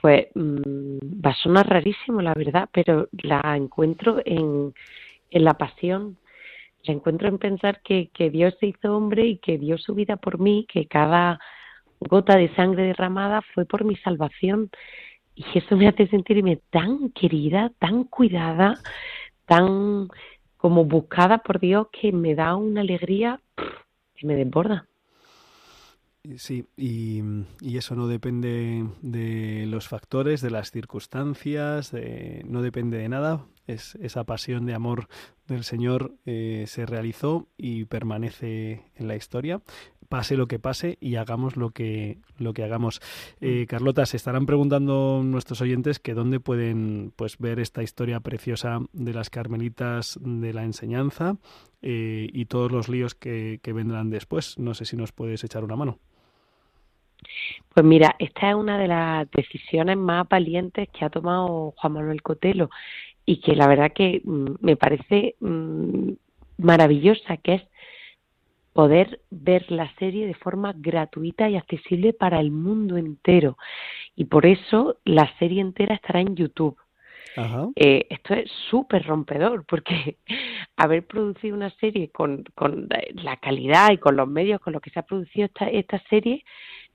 [0.00, 4.74] Pues mmm, va a sonar rarísimo, la verdad, pero la encuentro en,
[5.30, 6.16] en la pasión.
[6.82, 10.16] La encuentro en pensar que, que Dios se hizo hombre y que dio su vida
[10.16, 11.38] por mí, que cada
[12.00, 14.70] gota de sangre derramada fue por mi salvación
[15.34, 18.74] y eso me hace sentirme tan querida, tan cuidada,
[19.46, 20.08] tan
[20.64, 23.38] como buscada por Dios que me da una alegría
[24.14, 24.88] que me desborda.
[26.38, 27.20] Sí, y,
[27.60, 31.92] y, eso no depende de los factores, de las circunstancias,
[32.46, 33.44] no depende de nada.
[33.66, 35.08] Es, esa pasión de amor
[35.46, 39.62] del Señor eh, se realizó y permanece en la historia
[40.14, 43.00] pase lo que pase y hagamos lo que, lo que hagamos.
[43.40, 48.80] Eh, Carlota, se estarán preguntando nuestros oyentes que dónde pueden pues, ver esta historia preciosa
[48.92, 51.36] de las carmelitas de la enseñanza
[51.82, 54.58] eh, y todos los líos que, que vendrán después.
[54.58, 55.98] No sé si nos puedes echar una mano.
[57.72, 62.22] Pues mira, esta es una de las decisiones más valientes que ha tomado Juan Manuel
[62.22, 62.70] Cotelo
[63.26, 66.12] y que la verdad que mm, me parece mm,
[66.58, 67.62] maravillosa, que es
[68.72, 73.56] poder ver la serie de forma gratuita y accesible para el mundo entero.
[74.16, 76.76] Y por eso la serie entera estará en YouTube.
[77.74, 80.18] Eh, esto es súper rompedor porque
[80.76, 84.90] haber producido una serie con, con, la calidad y con los medios con los que
[84.90, 86.44] se ha producido esta, esta serie,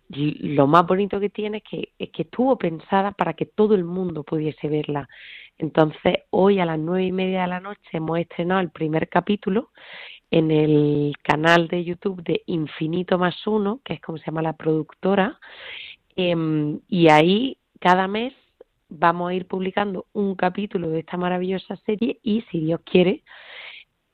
[0.10, 3.84] lo más bonito que tiene es que, es que estuvo pensada para que todo el
[3.84, 5.08] mundo pudiese verla.
[5.58, 9.72] Entonces, hoy a las nueve y media de la noche hemos estrenado el primer capítulo
[10.32, 14.54] en el canal de YouTube de Infinito más uno, que es como se llama la
[14.54, 15.40] productora,
[16.16, 18.34] em, y ahí cada mes
[18.90, 23.24] vamos a ir publicando un capítulo de esta maravillosa serie y, si Dios quiere,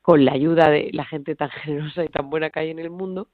[0.01, 2.89] con la ayuda de la gente tan generosa y tan buena que hay en el
[2.89, 3.29] mundo,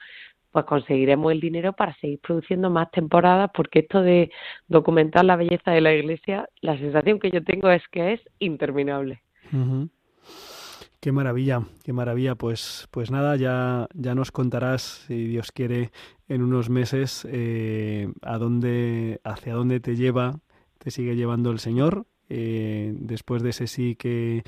[0.52, 4.32] pues conseguiremos el dinero para seguir produciendo más temporadas, porque esto de
[4.68, 9.22] documentar la belleza de la iglesia, la sensación que yo tengo es que es interminable.
[11.00, 12.36] Qué maravilla, qué maravilla.
[12.36, 15.92] Pues, pues nada, ya, ya nos contarás, si Dios quiere,
[16.28, 20.40] en unos meses eh, a dónde, hacia dónde te lleva,
[20.78, 22.06] te sigue llevando el Señor.
[22.30, 24.44] Eh, después de ese sí que,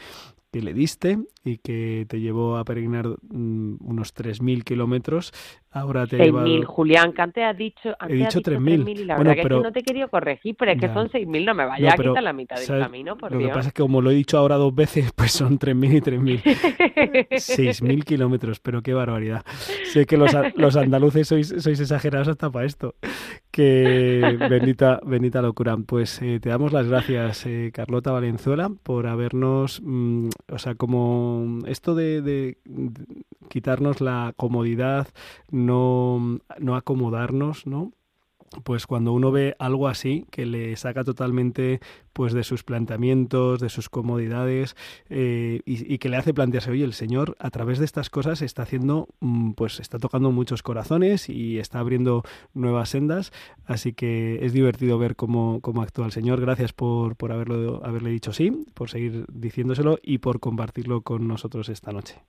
[0.52, 5.34] que le diste y que te llevó a peregrinar mm, unos 3.000 kilómetros.
[5.72, 8.90] Ahora te 6.000, Julián, que antes has dicho, antes He dicho 3.000.
[8.90, 11.56] y la verdad que, no te he querido corregir, pero es que son 6.000, no
[11.56, 13.50] me vaya a quitar la mitad del camino, por Lo Dios.
[13.50, 16.02] que pasa es que como lo he dicho ahora dos veces, pues son 3.000 y
[16.02, 16.42] 3.000.
[17.32, 19.44] 6.000 kilómetros, pero qué barbaridad.
[19.86, 22.96] Sé que los, los andaluces sois, sois exagerados hasta para esto.
[23.50, 25.78] Que bendita, bendita locura.
[25.78, 29.82] Pues eh, te damos las gracias, eh, Carlota Valenzuela, por habernos...
[29.84, 31.33] Mm, o sea, como
[31.68, 32.58] esto de,
[33.50, 35.08] quitarnos la comodidad,
[35.52, 37.92] no, no acomodarnos, ¿no?
[38.64, 41.80] Pues cuando uno ve algo así que le saca totalmente
[42.14, 44.76] pues de sus planteamientos, de sus comodidades
[45.10, 48.64] eh, y, que le hace plantearse, oye, el Señor a través de estas cosas está
[48.64, 53.32] haciendo, mm, pues está tocando muchos corazones y está abriendo nuevas sendas,
[53.66, 56.40] así que es divertido ver cómo, cómo actúa el Señor.
[56.40, 61.70] Gracias por, por haberlo, haberle dicho sí, por seguir diciéndoselo y por compartirlo con nosotros
[61.70, 62.22] esta noche.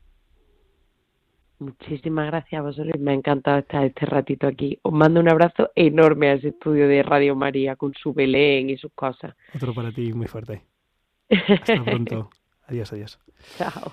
[1.59, 3.01] Muchísimas gracias a vosotros.
[3.01, 4.79] Me ha encantado estar este ratito aquí.
[4.83, 8.77] Os mando un abrazo enorme a ese estudio de Radio María con su Belén y
[8.77, 9.35] sus cosas.
[9.55, 10.63] Otro para ti muy fuerte.
[11.31, 12.31] Hasta pronto.
[12.67, 13.19] adiós, adiós.
[13.57, 13.93] Chao.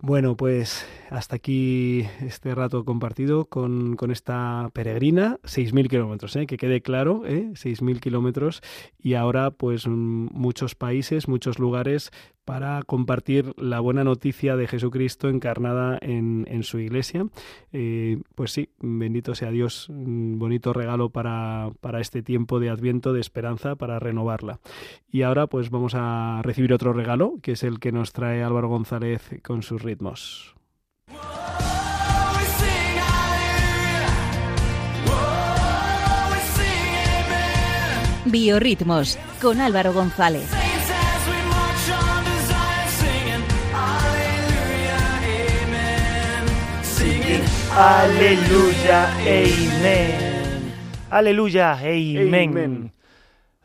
[0.00, 6.46] Bueno, pues hasta aquí este rato compartido con, con esta peregrina, 6.000 kilómetros, ¿eh?
[6.46, 7.50] que quede claro, ¿eh?
[7.54, 8.62] 6.000 kilómetros
[8.96, 12.12] y ahora pues muchos países, muchos lugares
[12.48, 17.26] para compartir la buena noticia de Jesucristo encarnada en, en su iglesia.
[17.74, 23.12] Eh, pues sí, bendito sea Dios, un bonito regalo para, para este tiempo de adviento,
[23.12, 24.60] de esperanza, para renovarla.
[25.12, 28.68] Y ahora pues vamos a recibir otro regalo, que es el que nos trae Álvaro
[28.68, 30.54] González con sus ritmos.
[38.24, 40.57] Biorritmos con Álvaro González.
[47.76, 50.72] Aleluya, amén.
[51.10, 52.92] Aleluya, amén.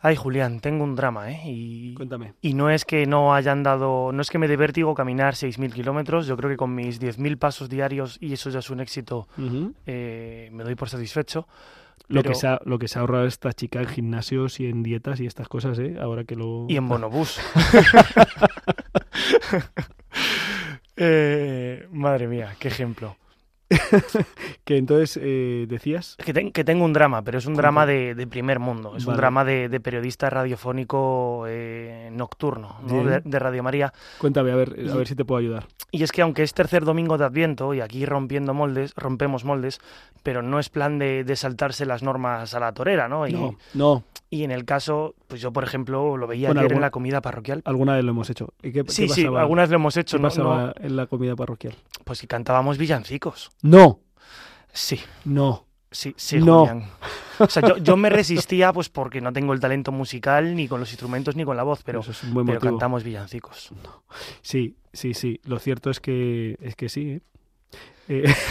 [0.05, 1.41] Ay, Julián, tengo un drama, ¿eh?
[1.45, 2.33] Y, Cuéntame.
[2.41, 5.71] Y no es que no hayan dado, no es que me dé vértigo caminar 6.000
[5.71, 9.29] kilómetros, yo creo que con mis 10.000 pasos diarios, y eso ya es un éxito,
[9.85, 11.47] eh, me doy por satisfecho.
[12.09, 14.83] Lo, que se ha, lo que se ha ahorrado esta chica en gimnasios y en
[14.83, 15.95] dietas y estas cosas, ¿eh?
[16.01, 16.65] Ahora que lo...
[16.67, 17.39] Y en bonobús.
[20.97, 23.15] eh, madre mía, qué ejemplo.
[24.65, 26.15] Que entonces eh, decías.
[26.23, 28.95] Que, ten- que tengo un drama, pero es un drama de, de primer mundo.
[28.95, 33.03] Es un drama de, de periodista radiofónico eh, nocturno, ¿no?
[33.03, 33.93] De, de Radio María.
[34.19, 35.65] Cuéntame, a ver, a ver si te puedo ayudar.
[35.91, 39.79] Y es que aunque es tercer domingo de Adviento y aquí rompiendo moldes, rompemos moldes,
[40.23, 43.27] pero no es plan de, saltarse las normas a la torera, ¿no?
[43.27, 46.73] Y, No, no, y en el caso, pues yo por ejemplo lo veía Bueno, ayer
[46.73, 47.61] en la comida parroquial.
[47.65, 48.53] alguna vez lo hemos hecho.
[48.63, 50.29] ¿Y qué, Sí, qué sí, algunas lo hemos hecho, ¿Qué ¿no?
[50.29, 51.75] pasaba no en la comida parroquial?
[52.03, 53.51] pues que cantábamos villancicos.
[53.63, 54.01] No,
[54.71, 55.65] Sí, no.
[55.91, 56.59] sí, sí, No.
[56.65, 56.89] Julián.
[57.39, 60.79] O sea, yo, yo me resistía pues porque no tengo el talento musical ni con
[60.79, 63.69] los instrumentos ni con la voz, pero, es pero cantamos villancicos.
[64.41, 65.39] Sí, sí, sí.
[65.45, 67.09] Lo cierto es que es que sí.
[67.11, 67.21] ¿eh?
[68.09, 68.35] Eh,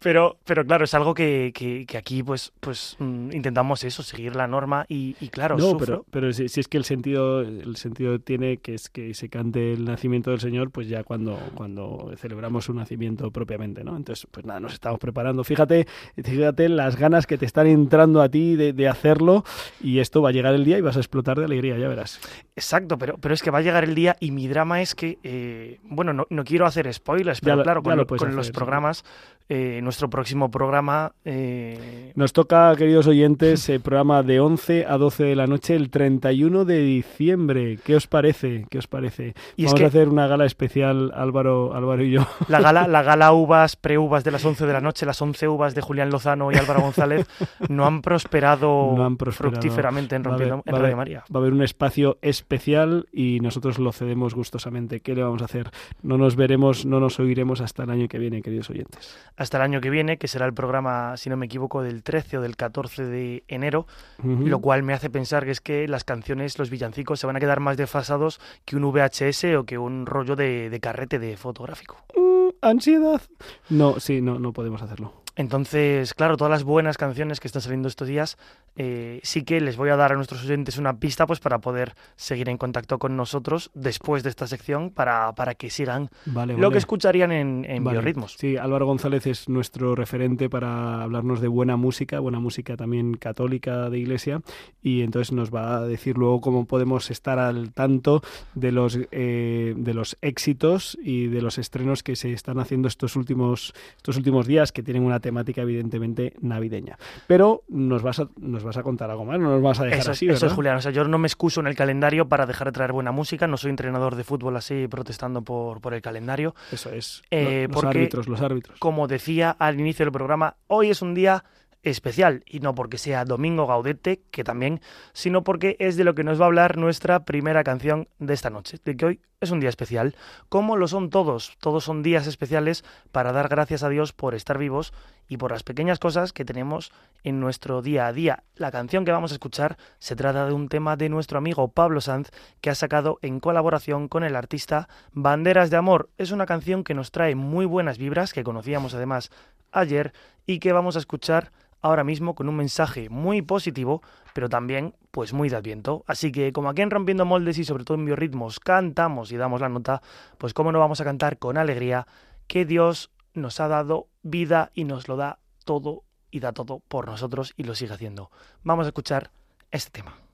[0.00, 4.36] Pero, pero claro, es algo que, que- que aquí pues, pues mm, intentamos eso, seguir
[4.36, 5.86] la norma y, y claro, no, sufro.
[5.86, 9.28] pero, pero si, si es que el sentido, el sentido tiene que es que se
[9.28, 13.96] cante el nacimiento del Señor, pues ya cuando, cuando celebramos su nacimiento propiamente, ¿no?
[13.96, 15.42] Entonces, pues nada, nos estamos preparando.
[15.42, 15.86] Fíjate,
[16.22, 19.44] fíjate las ganas que te están entrando a ti de, de hacerlo
[19.82, 22.20] y esto va a llegar el día y vas a explotar de alegría, ya verás.
[22.54, 25.18] Exacto, pero, pero es que va a llegar el día y mi drama es que,
[25.24, 29.04] eh, bueno, no, no quiero hacer spoilers, pero claro, con, lo los hacer, programas,
[29.48, 31.12] eh, nuestro próximo programa...
[31.24, 35.88] eh, Nos toca, queridos oyentes, el programa de 11 a 12 de la noche el
[35.88, 37.78] 31 de diciembre.
[37.82, 38.66] ¿Qué os parece?
[38.68, 39.34] ¿Qué os parece?
[39.56, 42.26] Y es Vamos que- a hacer una gala especial, Álvaro, Álvaro y yo.
[42.48, 45.74] La gala, la gala uvas, pre-uvas de las 11 de la noche, las 11 uvas
[45.74, 47.26] de Julián Lozano y Álvaro González,
[47.70, 49.52] no han prosperado, No han prosperado.
[49.54, 51.24] fructíferamente en, haber- Rompiendo- en Radio haber- María.
[51.34, 55.00] Va a haber un espacio especial y nosotros lo cedemos gustosamente.
[55.00, 55.70] ¿Qué le vamos a hacer?
[56.02, 59.16] No nos veremos, no nos oiremos hasta el año que viene, queridos oyentes.
[59.36, 62.38] Hasta el año que viene, que será el programa, si no me equivoco, del 13
[62.38, 63.86] o del 14 de enero,
[64.22, 64.46] Ujú.
[64.46, 67.40] lo cual me hace pensar que es que las canciones, los villancicos, se van a
[67.40, 71.96] quedar más desfasados que un VHS o que un rollo de, de carrete de fotográfico.
[72.16, 73.20] Mm, ansiedad.
[73.68, 75.17] No, sí, no, no podemos hacerlo.
[75.38, 78.36] Entonces, claro, todas las buenas canciones que están saliendo estos días,
[78.74, 81.94] eh, sí que les voy a dar a nuestros oyentes una pista pues para poder
[82.16, 86.62] seguir en contacto con nosotros después de esta sección para, para que sigan Vale, lo
[86.62, 86.72] vale.
[86.72, 87.98] que escucharían en, en Vale.
[87.98, 88.34] biorritmos.
[88.36, 93.90] Sí, Álvaro González es nuestro referente para hablarnos de buena música, buena música también católica
[93.90, 94.42] de iglesia,
[94.82, 98.22] y entonces nos va a decir luego cómo podemos estar al tanto
[98.54, 103.14] de los eh, de los éxitos y de los estrenos que se están haciendo estos
[103.14, 106.98] últimos estos últimos días que tienen una temática evidentemente navideña.
[107.26, 110.00] Pero nos vas a nos vas a contar algo más, no nos vas a dejar
[110.00, 110.52] Eso, es- así, eso es.
[110.52, 113.12] Julián, o sea, yo no me excuso en el calendario para dejar de traer buena
[113.12, 116.54] música, no soy entrenador de fútbol así protestando por, por el calendario.
[116.72, 117.22] Eso es.
[117.30, 118.78] Eh, los porque- árbitros, los árbitros.
[118.78, 121.44] Como decía al inicio del programa, hoy es un día
[121.82, 124.80] especial y no porque sea Domingo Gaudete, que también,
[125.12, 128.50] sino porque es de lo que nos va a hablar nuestra primera canción de esta
[128.50, 130.16] noche, de que hoy es un día especial,
[130.48, 134.58] como lo son todos, todos son días especiales para dar gracias a Dios por estar
[134.58, 134.92] vivos
[135.28, 136.90] y por las pequeñas cosas que tenemos
[137.22, 138.42] en nuestro día a día.
[138.56, 142.00] La canción que vamos a escuchar se trata de un tema de nuestro amigo Pablo
[142.00, 146.10] Sanz que ha sacado en colaboración con el artista Banderas de Amor.
[146.18, 149.30] Es una canción que nos trae muy buenas vibras, que conocíamos además
[149.70, 150.12] ayer
[150.46, 154.02] y que vamos a escuchar ahora mismo con un mensaje muy positivo,
[154.34, 156.04] pero también pues muy de adviento.
[156.06, 159.60] Así que como aquí en Rompiendo Moldes y sobre todo en biorritmos cantamos y damos
[159.60, 160.02] la nota,
[160.38, 162.06] pues cómo no vamos a cantar con alegría
[162.46, 167.06] que Dios nos ha dado vida y nos lo da todo y da todo por
[167.06, 168.30] nosotros y lo sigue haciendo.
[168.62, 169.30] Vamos a escuchar
[169.70, 170.27] este tema.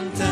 [0.00, 0.27] Y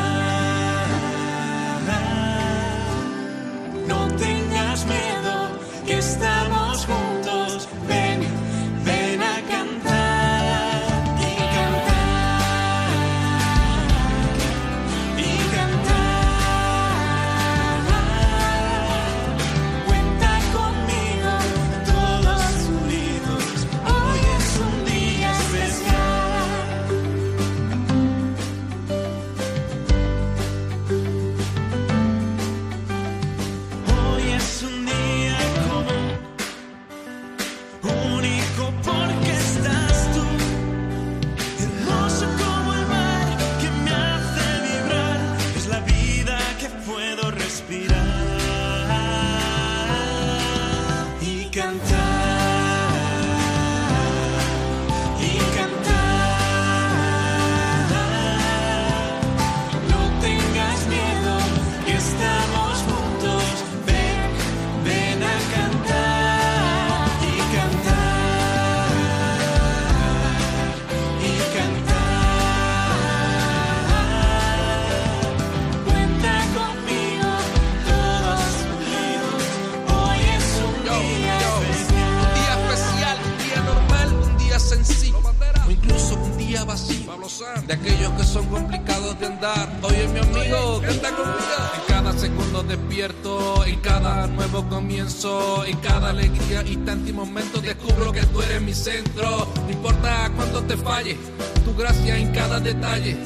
[100.96, 101.16] falle,
[101.64, 103.25] tu gracia en cada detalle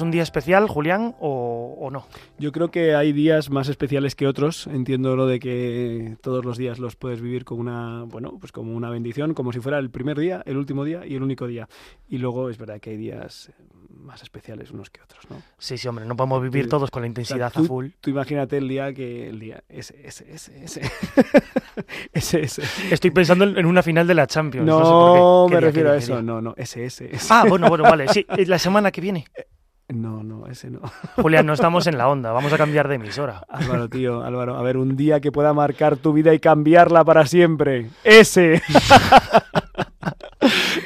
[0.00, 2.06] ¿Es un día especial, Julián, o, o no?
[2.38, 4.66] Yo creo que hay días más especiales que otros.
[4.66, 8.74] Entiendo lo de que todos los días los puedes vivir con una, bueno, pues como
[8.74, 11.68] una bendición, como si fuera el primer día, el último día y el único día.
[12.08, 13.52] Y luego es verdad que hay días
[13.90, 15.42] más especiales unos que otros, ¿no?
[15.58, 17.88] Sí, sí, hombre, no podemos vivir todos con la O sea, intensidad tú, a full.
[18.00, 20.80] Tú imagínate el día que el día ese ese ese ese
[22.14, 22.62] ese ese.
[22.90, 24.66] Estoy pensando en una final de la Champions.
[24.66, 25.50] No, No, sé por qué.
[25.50, 26.22] ¿Qué me refiero a eso.
[26.22, 27.14] No, no, ese ese.
[27.14, 27.26] ese.
[27.28, 28.08] Ah, bueno, bueno, vale.
[28.08, 29.26] Sí, es la semana que viene.
[29.92, 30.80] No, no, ese no.
[31.16, 32.32] Julián, no estamos en la onda.
[32.32, 33.44] Vamos a cambiar de emisora.
[33.48, 37.26] Álvaro, tío, Álvaro, a ver, un día que pueda marcar tu vida y cambiarla para
[37.26, 37.90] siempre.
[38.04, 38.62] Ese.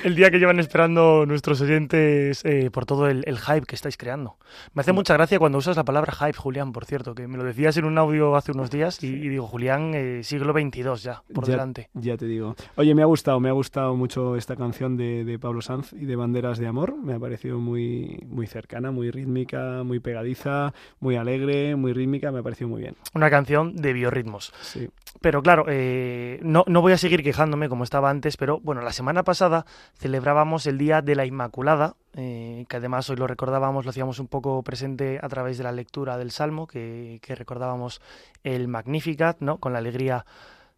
[0.04, 3.96] El día que llevan esperando nuestros oyentes eh, por todo el, el hype que estáis
[3.96, 4.36] creando.
[4.74, 7.44] Me hace mucha gracia cuando usas la palabra hype, Julián, por cierto, que me lo
[7.44, 11.22] decías en un audio hace unos días y, y digo, Julián, eh, siglo XXII ya,
[11.32, 11.88] por Ya- delante.
[11.94, 12.54] Ya te digo.
[12.76, 16.04] Oye, me ha gustado, me ha gustado mucho esta canción de, de Pablo Sanz y
[16.04, 16.94] de Banderas de Amor.
[16.96, 22.30] Me ha parecido muy, muy cercana, muy rítmica, muy pegadiza, muy alegre, muy rítmica.
[22.30, 22.94] Me ha parecido muy bien.
[23.14, 24.52] Una canción de biorritmos.
[24.60, 24.90] Sí.
[25.22, 28.92] Pero claro, eh, no, no voy a seguir quejándome como estaba antes, pero bueno, la
[28.92, 29.64] semana pasada
[29.98, 34.28] celebrábamos el Día de la Inmaculada, eh, que además hoy lo recordábamos, lo hacíamos un
[34.28, 38.00] poco presente a través de la lectura del Salmo, que, que recordábamos
[38.42, 39.58] el Magnificat, ¿no?
[39.58, 40.26] Con la alegría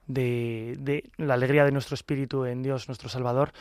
[0.07, 3.53] de, de- la alegría de nuestro espíritu en Dios, nuestro Salvador.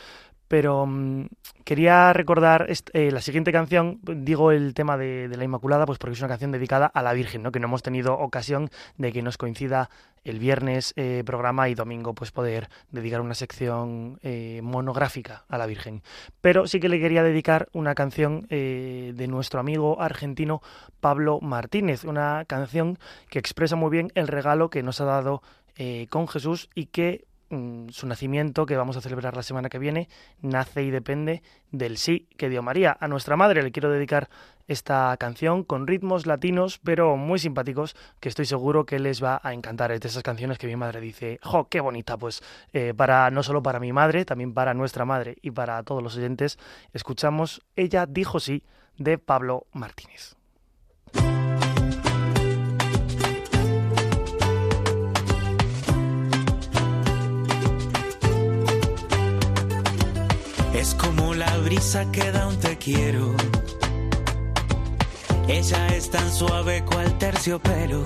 [0.48, 1.26] Pero mm,
[1.64, 6.20] quería recordar eh, la siguiente canción, digo el tema de, la Inmaculada, pues porque es
[6.20, 7.52] una canción dedicada a la Virgen, ¿no?
[7.52, 9.90] Que no hemos tenido ocasión de que nos coincida
[10.24, 15.66] el viernes eh, programa y domingo pues poder dedicar una sección eh, monográfica a la
[15.66, 16.02] Virgen.
[16.40, 20.62] Pero sí que le quería dedicar una canción de nuestro amigo argentino
[21.00, 25.42] Pablo Martínez, una canción que expresa muy bien el regalo que nos ha dado
[26.10, 30.08] con Jesús y que mm, su nacimiento, que vamos a celebrar la semana que viene,
[30.40, 32.96] nace y depende del sí que dio María.
[33.00, 34.28] A nuestra madre le quiero dedicar
[34.68, 39.52] esta canción con ritmos latinos, pero muy simpáticos, que estoy seguro que les va a
[39.52, 39.92] encantar.
[39.92, 42.16] Es de esas canciones que mi madre dice, ¡jo, qué bonita!
[42.16, 42.42] Pues
[42.72, 46.16] eh, para no solo para mi madre, también para nuestra madre y para todos los
[46.16, 46.58] oyentes,
[46.92, 48.62] escuchamos Ella dijo sí
[48.98, 50.36] de Pablo Martínez.
[60.76, 63.34] Es como la brisa que da un te quiero.
[65.48, 68.04] Ella es tan suave cual terciopelo.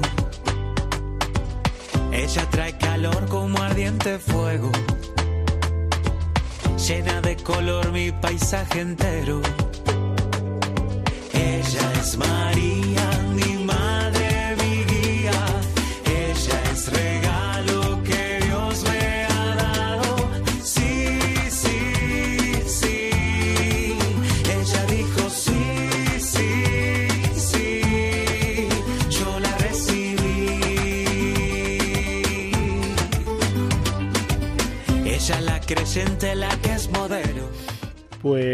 [2.13, 4.71] Ella trae calor como ardiente fuego.
[6.87, 9.41] Llena de color mi paisaje entero.
[11.33, 13.11] Ella es María,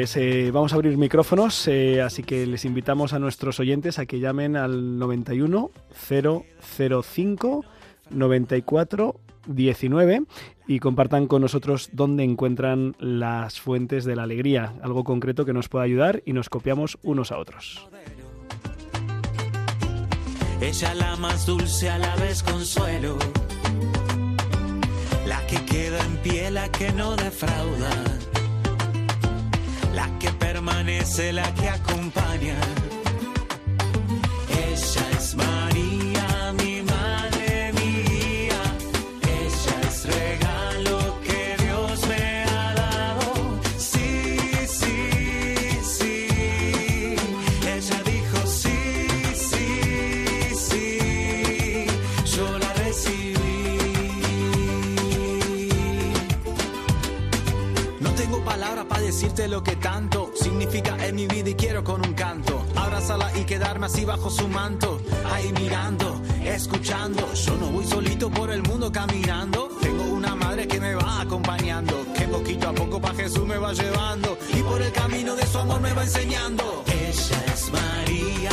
[0.07, 4.07] Pues eh, vamos a abrir micrófonos, eh, así que les invitamos a nuestros oyentes a
[4.07, 5.73] que llamen al 91
[6.09, 7.65] 005
[8.11, 10.23] 94 19
[10.69, 15.69] y compartan con nosotros dónde encuentran las fuentes de la alegría, algo concreto que nos
[15.69, 17.89] pueda ayudar y nos copiamos unos a otros.
[20.61, 23.19] Ella la más dulce a la vez consuelo.
[25.27, 28.36] La que queda en pie, la que no defrauda.
[29.97, 32.59] La que permanece la que acompaña.
[34.69, 36.06] Ella es María,
[59.37, 63.87] lo que tanto significa en mi vida y quiero con un canto abrazarla y quedarme
[63.87, 64.99] así bajo su manto,
[65.31, 67.33] ahí mirando, escuchando.
[67.35, 72.07] Yo no voy solito por el mundo caminando, tengo una madre que me va acompañando,
[72.15, 75.59] que poquito a poco pa Jesús me va llevando y por el camino de su
[75.59, 76.83] amor me va enseñando.
[76.87, 78.51] Ella es María,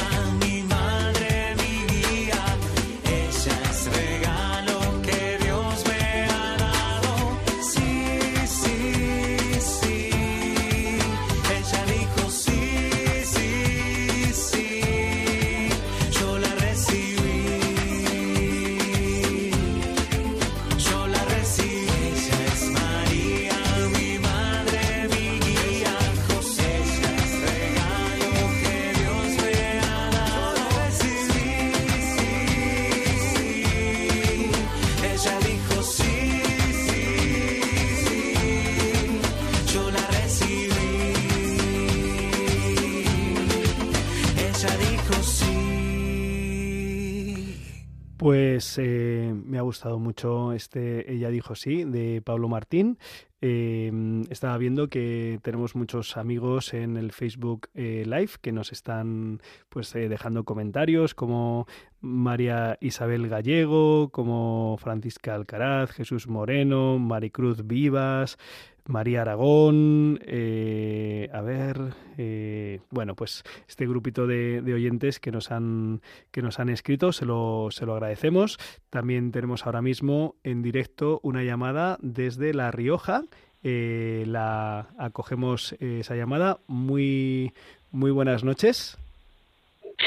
[49.64, 52.97] gustado mucho este Ella dijo sí de Pablo Martín.
[53.45, 53.91] Eh,
[54.30, 59.93] estaba viendo que tenemos muchos amigos en el Facebook eh, Live que nos están pues
[59.95, 61.68] eh, dejando comentarios como
[61.99, 68.38] María Isabel Gallego, como Francisca Alcaraz, Jesús Moreno, Maricruz Vivas,
[68.86, 76.01] María Aragón, eh, a ver, eh, bueno, pues este grupito de, oyentes que nos han
[76.31, 78.59] que nos han escrito, se lo, se lo agradecemos.
[78.89, 83.23] También tenemos ahora mismo en directo una llamada desde La Rioja.
[83.63, 86.59] Eh, la acogemos eh, esa llamada.
[86.67, 87.53] Muy
[87.91, 88.97] muy buenas noches.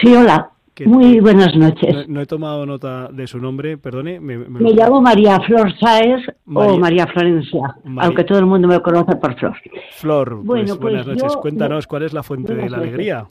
[0.01, 0.56] Sí, hola.
[0.77, 2.07] Que- Muy buenas noches.
[2.07, 4.21] No, no he tomado nota de su nombre, perdone.
[4.21, 8.45] Me, me- Me llamo María Flor Sáez María- o María Florencia, María- aunque todo el
[8.45, 9.57] mundo me conoce por Flor.
[9.93, 11.33] Flor, pues, Bueno, pues buenas noches.
[11.35, 13.27] yo- Cuéntanos cuál es la fuente de la alegría.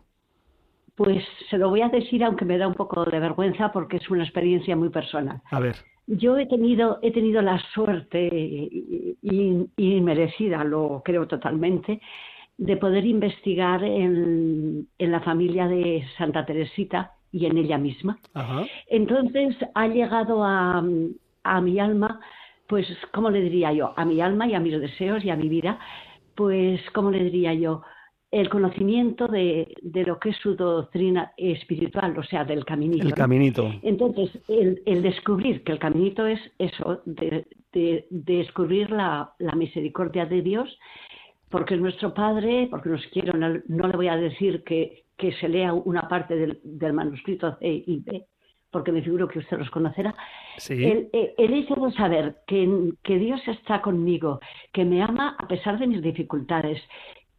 [0.95, 4.09] Pues se lo voy a decir aunque me da un poco de vergüenza porque es
[4.09, 5.39] una experiencia muy personal.
[5.51, 5.75] A ver.
[6.07, 8.29] Yo he tenido, he tenido la suerte
[9.77, 12.01] inmerecida, lo creo totalmente,
[12.57, 18.17] de poder investigar en, en la familia de Santa Teresita y en ella misma.
[18.33, 18.59] Ajá.
[18.87, 20.83] Entonces ha llegado a,
[21.43, 22.19] a mi alma,
[22.67, 23.93] pues, ¿cómo le diría yo?
[23.97, 25.77] A mi alma y a mis deseos y a mi vida,
[26.35, 27.81] pues, ¿cómo le diría yo?
[28.31, 33.03] El conocimiento de, de lo que es su doctrina espiritual, o sea, del caminito.
[33.03, 33.15] El ¿no?
[33.15, 33.71] caminito.
[33.81, 39.53] Entonces, el, el descubrir que el caminito es eso, de, de- de descubrir la, la
[39.55, 40.67] misericordia de Dios,
[41.55, 45.31] porque es nuestro Padre, porque nos quiere, no, no le voy a decir que, que
[45.39, 48.25] se lea una parte del, del manuscrito C y B,
[48.69, 50.13] porque me figuro que usted los conocerá.
[50.57, 50.73] Sí.
[50.83, 54.41] El, el- el hecho de saber que, que Dios está conmigo,
[54.73, 56.81] que me ama a pesar de mis dificultades,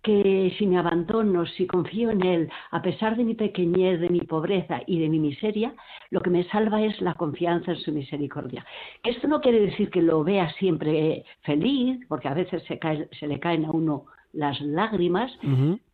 [0.07, 4.21] que si me abandono, si confío en Él, a pesar de mi pequeñez, de mi
[4.21, 5.75] pobreza y de mi miseria,
[6.11, 8.65] lo que me salva es la confianza en su misericordia.
[9.03, 13.27] Esto no quiere decir que lo vea siempre feliz, porque a veces se, cae- se
[13.27, 15.31] le caen a uno las lágrimas,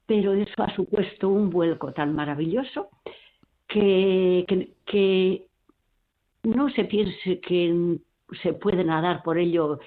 [0.07, 2.91] pero eso ha supuesto un vuelco tan maravilloso
[3.67, 5.47] que, que, que
[6.43, 7.97] no se piense que
[8.43, 9.79] se puede nadar por ello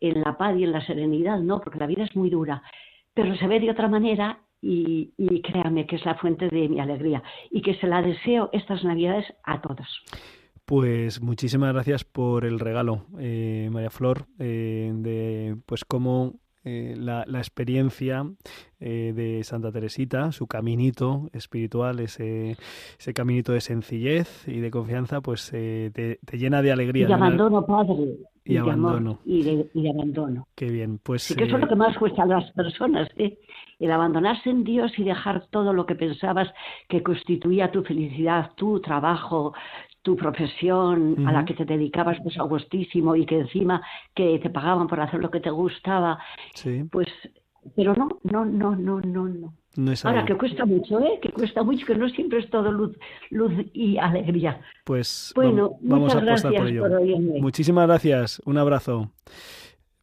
[0.00, 2.62] en la paz y en la serenidad, no, porque la vida es muy dura,
[3.14, 6.80] pero se ve de otra manera y, y créame que es la fuente de mi
[6.80, 9.86] alegría y que se la deseo estas navidades a todos.
[10.64, 17.24] Pues muchísimas gracias por el regalo, eh, María Flor, eh, de pues cómo eh, la,
[17.26, 18.24] la experiencia
[18.80, 22.56] eh, de Santa Teresita, su caminito espiritual, ese,
[22.98, 27.04] ese caminito de sencillez y de confianza, pues eh, te, te llena de alegría.
[27.04, 28.16] Y de abandono, Padre.
[28.46, 29.20] Y abandono.
[29.24, 30.46] y, de, y de abandono.
[30.54, 33.08] Qué bien, pues Sí, que eso es eh, lo que más cuesta a las personas,
[33.16, 33.38] ¿eh?
[33.78, 36.48] el abandonarse en Dios y dejar todo lo que pensabas
[36.88, 39.54] que constituía tu felicidad, tu trabajo,
[40.02, 43.80] tu profesión a la que te dedicabas pues a gustísimo y que encima
[44.14, 46.18] que te pagaban por hacer lo que te gustaba,
[46.54, 47.08] sí, pues,
[47.74, 49.54] pero no, no, no, no, no, no.
[49.76, 51.18] No es Ahora que cuesta mucho, ¿eh?
[51.20, 52.96] Que cuesta mucho, que no siempre es todo luz,
[53.30, 54.60] luz y alegría.
[54.84, 57.16] Pues Bueno, vam- vamos a muchas apostar por gracias ello.
[57.32, 57.40] por.
[57.42, 59.10] Muchísimas gracias, un abrazo.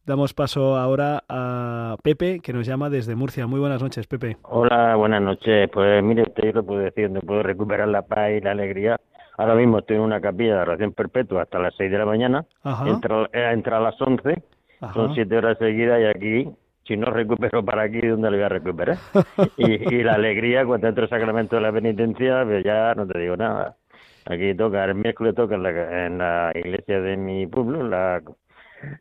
[0.06, 3.46] Damos paso ahora a Pepe, que nos llama desde Murcia.
[3.46, 4.38] Muy buenas noches, Pepe.
[4.44, 5.70] Hola, buenas noches.
[5.72, 9.00] Pues mire, yo lo puedo decir, donde puedo recuperar la paz y la alegría.
[9.38, 12.46] Ahora mismo estoy en una capilla de oración perpetua hasta las 6 de la mañana.
[12.64, 12.90] Ajá.
[12.90, 14.42] Entra, eh, entra a las 11.
[14.82, 14.94] Ajá.
[14.94, 16.50] Son 7 horas seguidas y aquí,
[16.92, 18.98] si no recupero para aquí, ¿dónde le voy a recuperar?
[19.58, 23.18] y, y la alegría cuando entro al sacramento de la penitencia, pues ya no te
[23.18, 23.78] digo nada.
[24.26, 28.22] Aquí toca, el miércoles toca en la, en la iglesia de mi pueblo, la,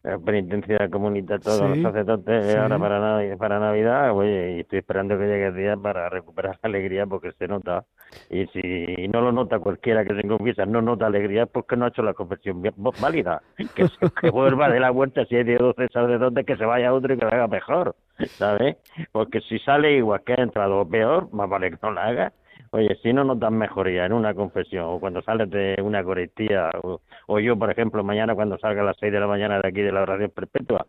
[0.02, 2.56] la penitencia comunitaria, todos Sí, los sacerdotes sí.
[2.56, 6.68] ahora para, para Navidad, oye, y estoy esperando que llegue el día para recuperar la
[6.68, 7.84] alegría porque se nota.
[8.32, 11.88] Y si no lo nota cualquiera que se confiesa, no nota alegría, porque no ha
[11.88, 12.62] hecho la confesión
[12.98, 13.42] válida.
[13.74, 16.92] Que, se- que vuelva de la vuelta, si hay de 12 sacerdotes, que se vaya
[16.94, 17.96] otro y que lo haga mejor,
[18.38, 18.76] ¿sabes?
[19.10, 22.32] Porque si sale igual que ha entrado peor, más vale que no la haga.
[22.72, 27.00] Oye, si no notas mejoría en una confesión o cuando sales de una Eucaristía o,
[27.26, 29.80] o yo, por ejemplo, mañana cuando salga a las 6 de la mañana de aquí
[29.82, 30.86] de la oración perpetua,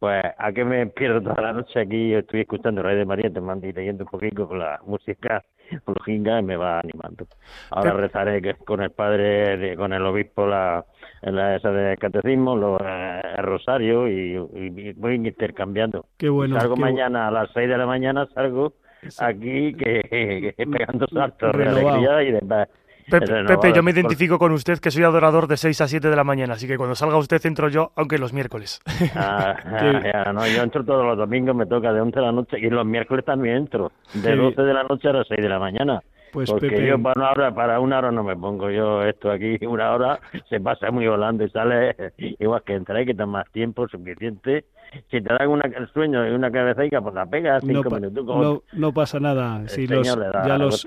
[0.00, 3.40] pues a qué me pierdo toda la noche aquí, estoy escuchando Rey de María, te
[3.40, 5.44] mando y leyendo un poquito con la música
[5.84, 7.26] flojinga y me va animando.
[7.70, 10.84] Ahora rezaré que- con el padre, de- con el obispo la,
[11.22, 16.06] la esa de catecismo, lo, eh, el rosario y, y voy intercambiando.
[16.18, 18.72] Qué bueno, Salgo qué mañana a las 6 de la mañana, salgo
[19.18, 22.68] aquí que, que pegando saltos de alegría y de paz.
[23.10, 23.44] Pepe.
[23.44, 26.22] Pepe, yo me identifico con usted que soy adorador de 6 a 7 de la
[26.22, 28.80] mañana, así que cuando salga usted entro yo, aunque los miércoles.
[29.16, 32.30] Ah, ah, ya, no, yo entro todos los domingos, me toca de 11 de la
[32.32, 34.36] noche y los miércoles también entro, de Sí.
[34.38, 36.00] 12 de la noche a las 6 de la mañana.
[36.32, 39.30] Pues, Porque Pepe- yo para una hora, para una hora no me pongo yo esto
[39.32, 41.94] aquí, una hora se pasa muy volando y sale
[42.38, 44.64] igual que entra, hay que tomar tiempo suficiente.
[45.10, 48.24] Si te dan una, el sueño y una cabecita, pues la pegas cinco No, minutos.
[48.26, 49.66] no, no pasa nada.
[49.68, 50.86] Si los, ya los,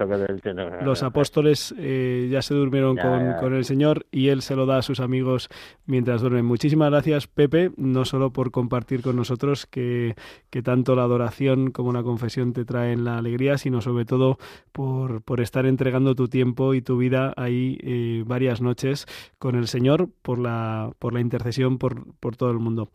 [0.83, 3.37] los apóstoles eh, ya se durmieron Ya, con, ya.
[3.37, 5.49] con el Señor y Él se lo da a sus amigos
[5.85, 6.45] mientras duermen.
[6.45, 10.15] Muchísimas gracias, Pepe, no solo por compartir con nosotros que,
[10.49, 14.37] que tanto la adoración como la confesión te traen la alegría, sino sobre todo
[14.71, 19.05] por, por estar entregando tu tiempo y tu vida ahí eh, varias noches
[19.39, 22.89] con el Señor por la, por la intercesión por, por todo el mundo.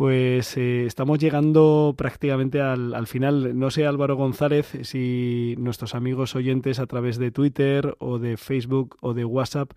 [0.00, 3.58] Pues eh, estamos llegando prácticamente al, al final.
[3.58, 8.96] No sé, Álvaro González, si nuestros amigos oyentes a través de Twitter o de Facebook
[9.02, 9.72] o de WhatsApp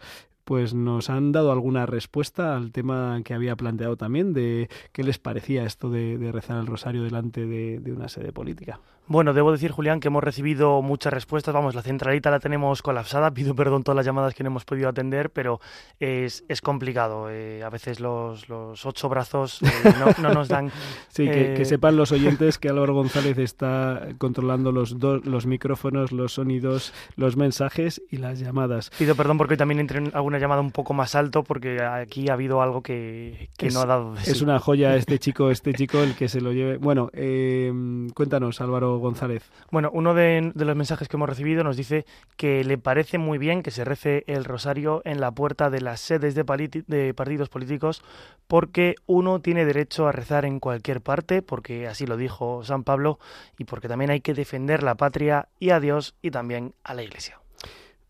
[0.45, 5.19] pues nos han dado alguna respuesta al tema que había planteado también de qué les
[5.19, 8.80] parecía esto de, rezar el rosario delante de, de una sede política.
[9.06, 11.54] Bueno, debo decir, Julián, que hemos recibido muchas respuestas.
[11.54, 13.32] Vamos, la centralita la tenemos colapsada.
[13.34, 15.60] Pido perdón todas las llamadas que no hemos podido atender, pero
[15.99, 17.30] es, es complicado.
[17.30, 20.72] Eh, a veces los, los ocho brazos eh, no, no nos dan.
[21.10, 25.45] Sí, que, eh, que sepan los oyentes que Álvaro González está controlando los dos, los
[25.45, 28.89] micrófonos, los sonidos, los mensajes y las llamadas.
[28.97, 32.30] Pido perdón porque hoy también entré en alguna llamada un poco más alto porque aquí
[32.30, 35.51] ha habido algo que, que es, no ha dado de es una joya este chico,
[35.51, 36.78] este chico el que se lo lleve.
[36.78, 37.72] Bueno, eh,
[38.16, 39.50] cuéntanos, Álvaro González.
[39.72, 42.06] Bueno, uno de, los mensajes que hemos recibido nos dice
[42.38, 46.00] que le parece muy bien que se rece el rosario en la puerta de las
[46.00, 48.04] sedes de partidos políticos
[48.48, 53.20] porque uno tiene derecho a rezar en cualquier parte, porque así lo dijo San Pablo,
[53.58, 57.04] y porque también hay que defender la patria y a Dios y también a la
[57.04, 57.39] Iglesia.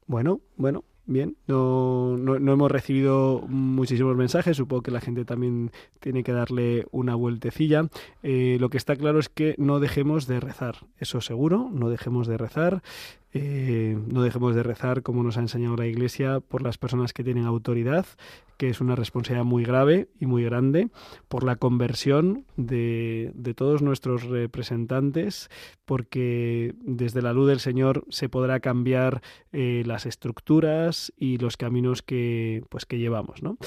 [0.06, 1.38] Bueno, bueno, bien.
[1.48, 4.58] No, no, no hemos recibido muchísimos mensajes.
[4.58, 7.88] Supongo que la gente también tiene que darle una vueltecilla.
[8.22, 10.78] Eh, lo que está claro es que no dejemos de rezar.
[11.00, 12.84] Eso seguro, no dejemos de rezar.
[13.34, 17.24] Eh, no dejemos de rezar, como nos ha enseñado la Iglesia, por las personas que
[17.24, 18.06] tienen autoridad,
[18.58, 20.90] que es una responsabilidad muy grave y muy grande,
[21.28, 25.50] por la conversión de, de todos nuestros representantes,
[25.86, 29.22] porque desde la luz del Señor se podrá cambiar
[29.52, 33.58] eh, las estructuras y los caminos que, pues, que llevamos, ¿no?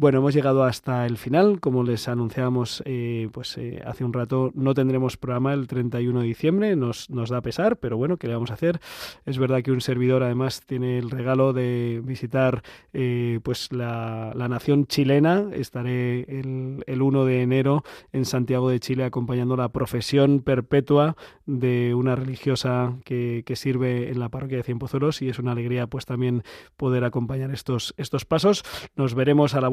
[0.00, 1.58] Bueno, hemos llegado hasta el final.
[1.58, 6.24] Como les anunciábamos eh, pues, eh, hace un rato, no tendremos programa el 31 de
[6.24, 6.76] diciembre.
[6.76, 8.78] Nos, da pesar, pero bueno, ¿qué le vamos a hacer?
[9.26, 14.46] Es verdad que un servidor además tiene el regalo de visitar eh, pues la, la,
[14.46, 15.46] nación chilena.
[15.52, 17.82] Estaré el, el 1 de enero
[18.12, 24.20] en Santiago de Chile acompañando la profesión perpetua de una religiosa que, que sirve en
[24.20, 26.44] la parroquia de Cienpozuelos y es una alegría pues también
[26.76, 28.62] poder acompañar estos, estos pasos.
[28.94, 29.68] Nos veremos a la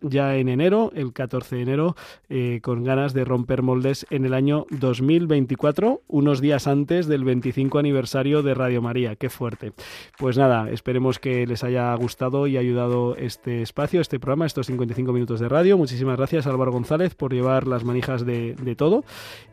[0.00, 1.96] ya en enero, el 14 de enero,
[2.28, 7.78] eh, con ganas de romper moldes en el año 2024, unos días antes del 25
[7.78, 9.16] aniversario de Radio María.
[9.16, 9.72] Qué fuerte.
[10.18, 15.12] Pues nada, esperemos que les haya gustado y ayudado este espacio, este programa, estos 55
[15.12, 15.76] minutos de radio.
[15.78, 19.04] Muchísimas gracias Álvaro González por llevar las manijas de todo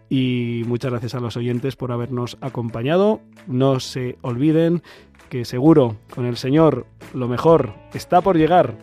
[0.10, 3.22] y muchas gracias a los oyentes por habernos acompañado.
[3.48, 4.84] No se olviden
[5.30, 8.78] que seguro con el Señor lo mejor está por llegar.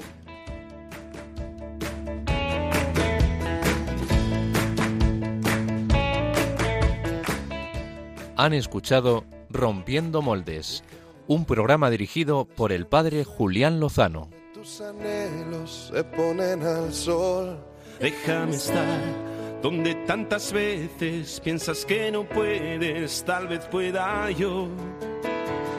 [8.37, 10.83] Han escuchado Rompiendo Moldes,
[11.27, 14.31] un programa dirigido por el padre Julián Lozano.
[14.55, 17.59] Tus anhelos se ponen al sol.
[18.01, 24.69] Déjame estar donde tantas veces piensas que no puedes, tal vez pueda yo.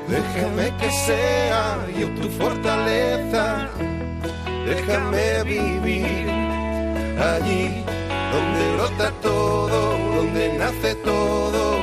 [0.07, 3.69] Déjame que sea yo tu fortaleza.
[4.65, 6.29] Déjame vivir
[7.19, 7.83] allí
[8.31, 11.82] donde brota todo, donde nace todo,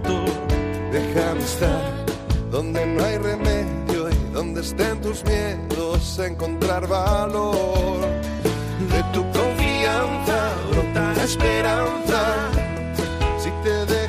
[1.13, 2.05] Déjame estar
[2.51, 7.99] donde no hay remedio y donde estén tus miedos, encontrar valor.
[8.89, 12.49] De tu confianza brota la esperanza.
[13.39, 14.00] Si te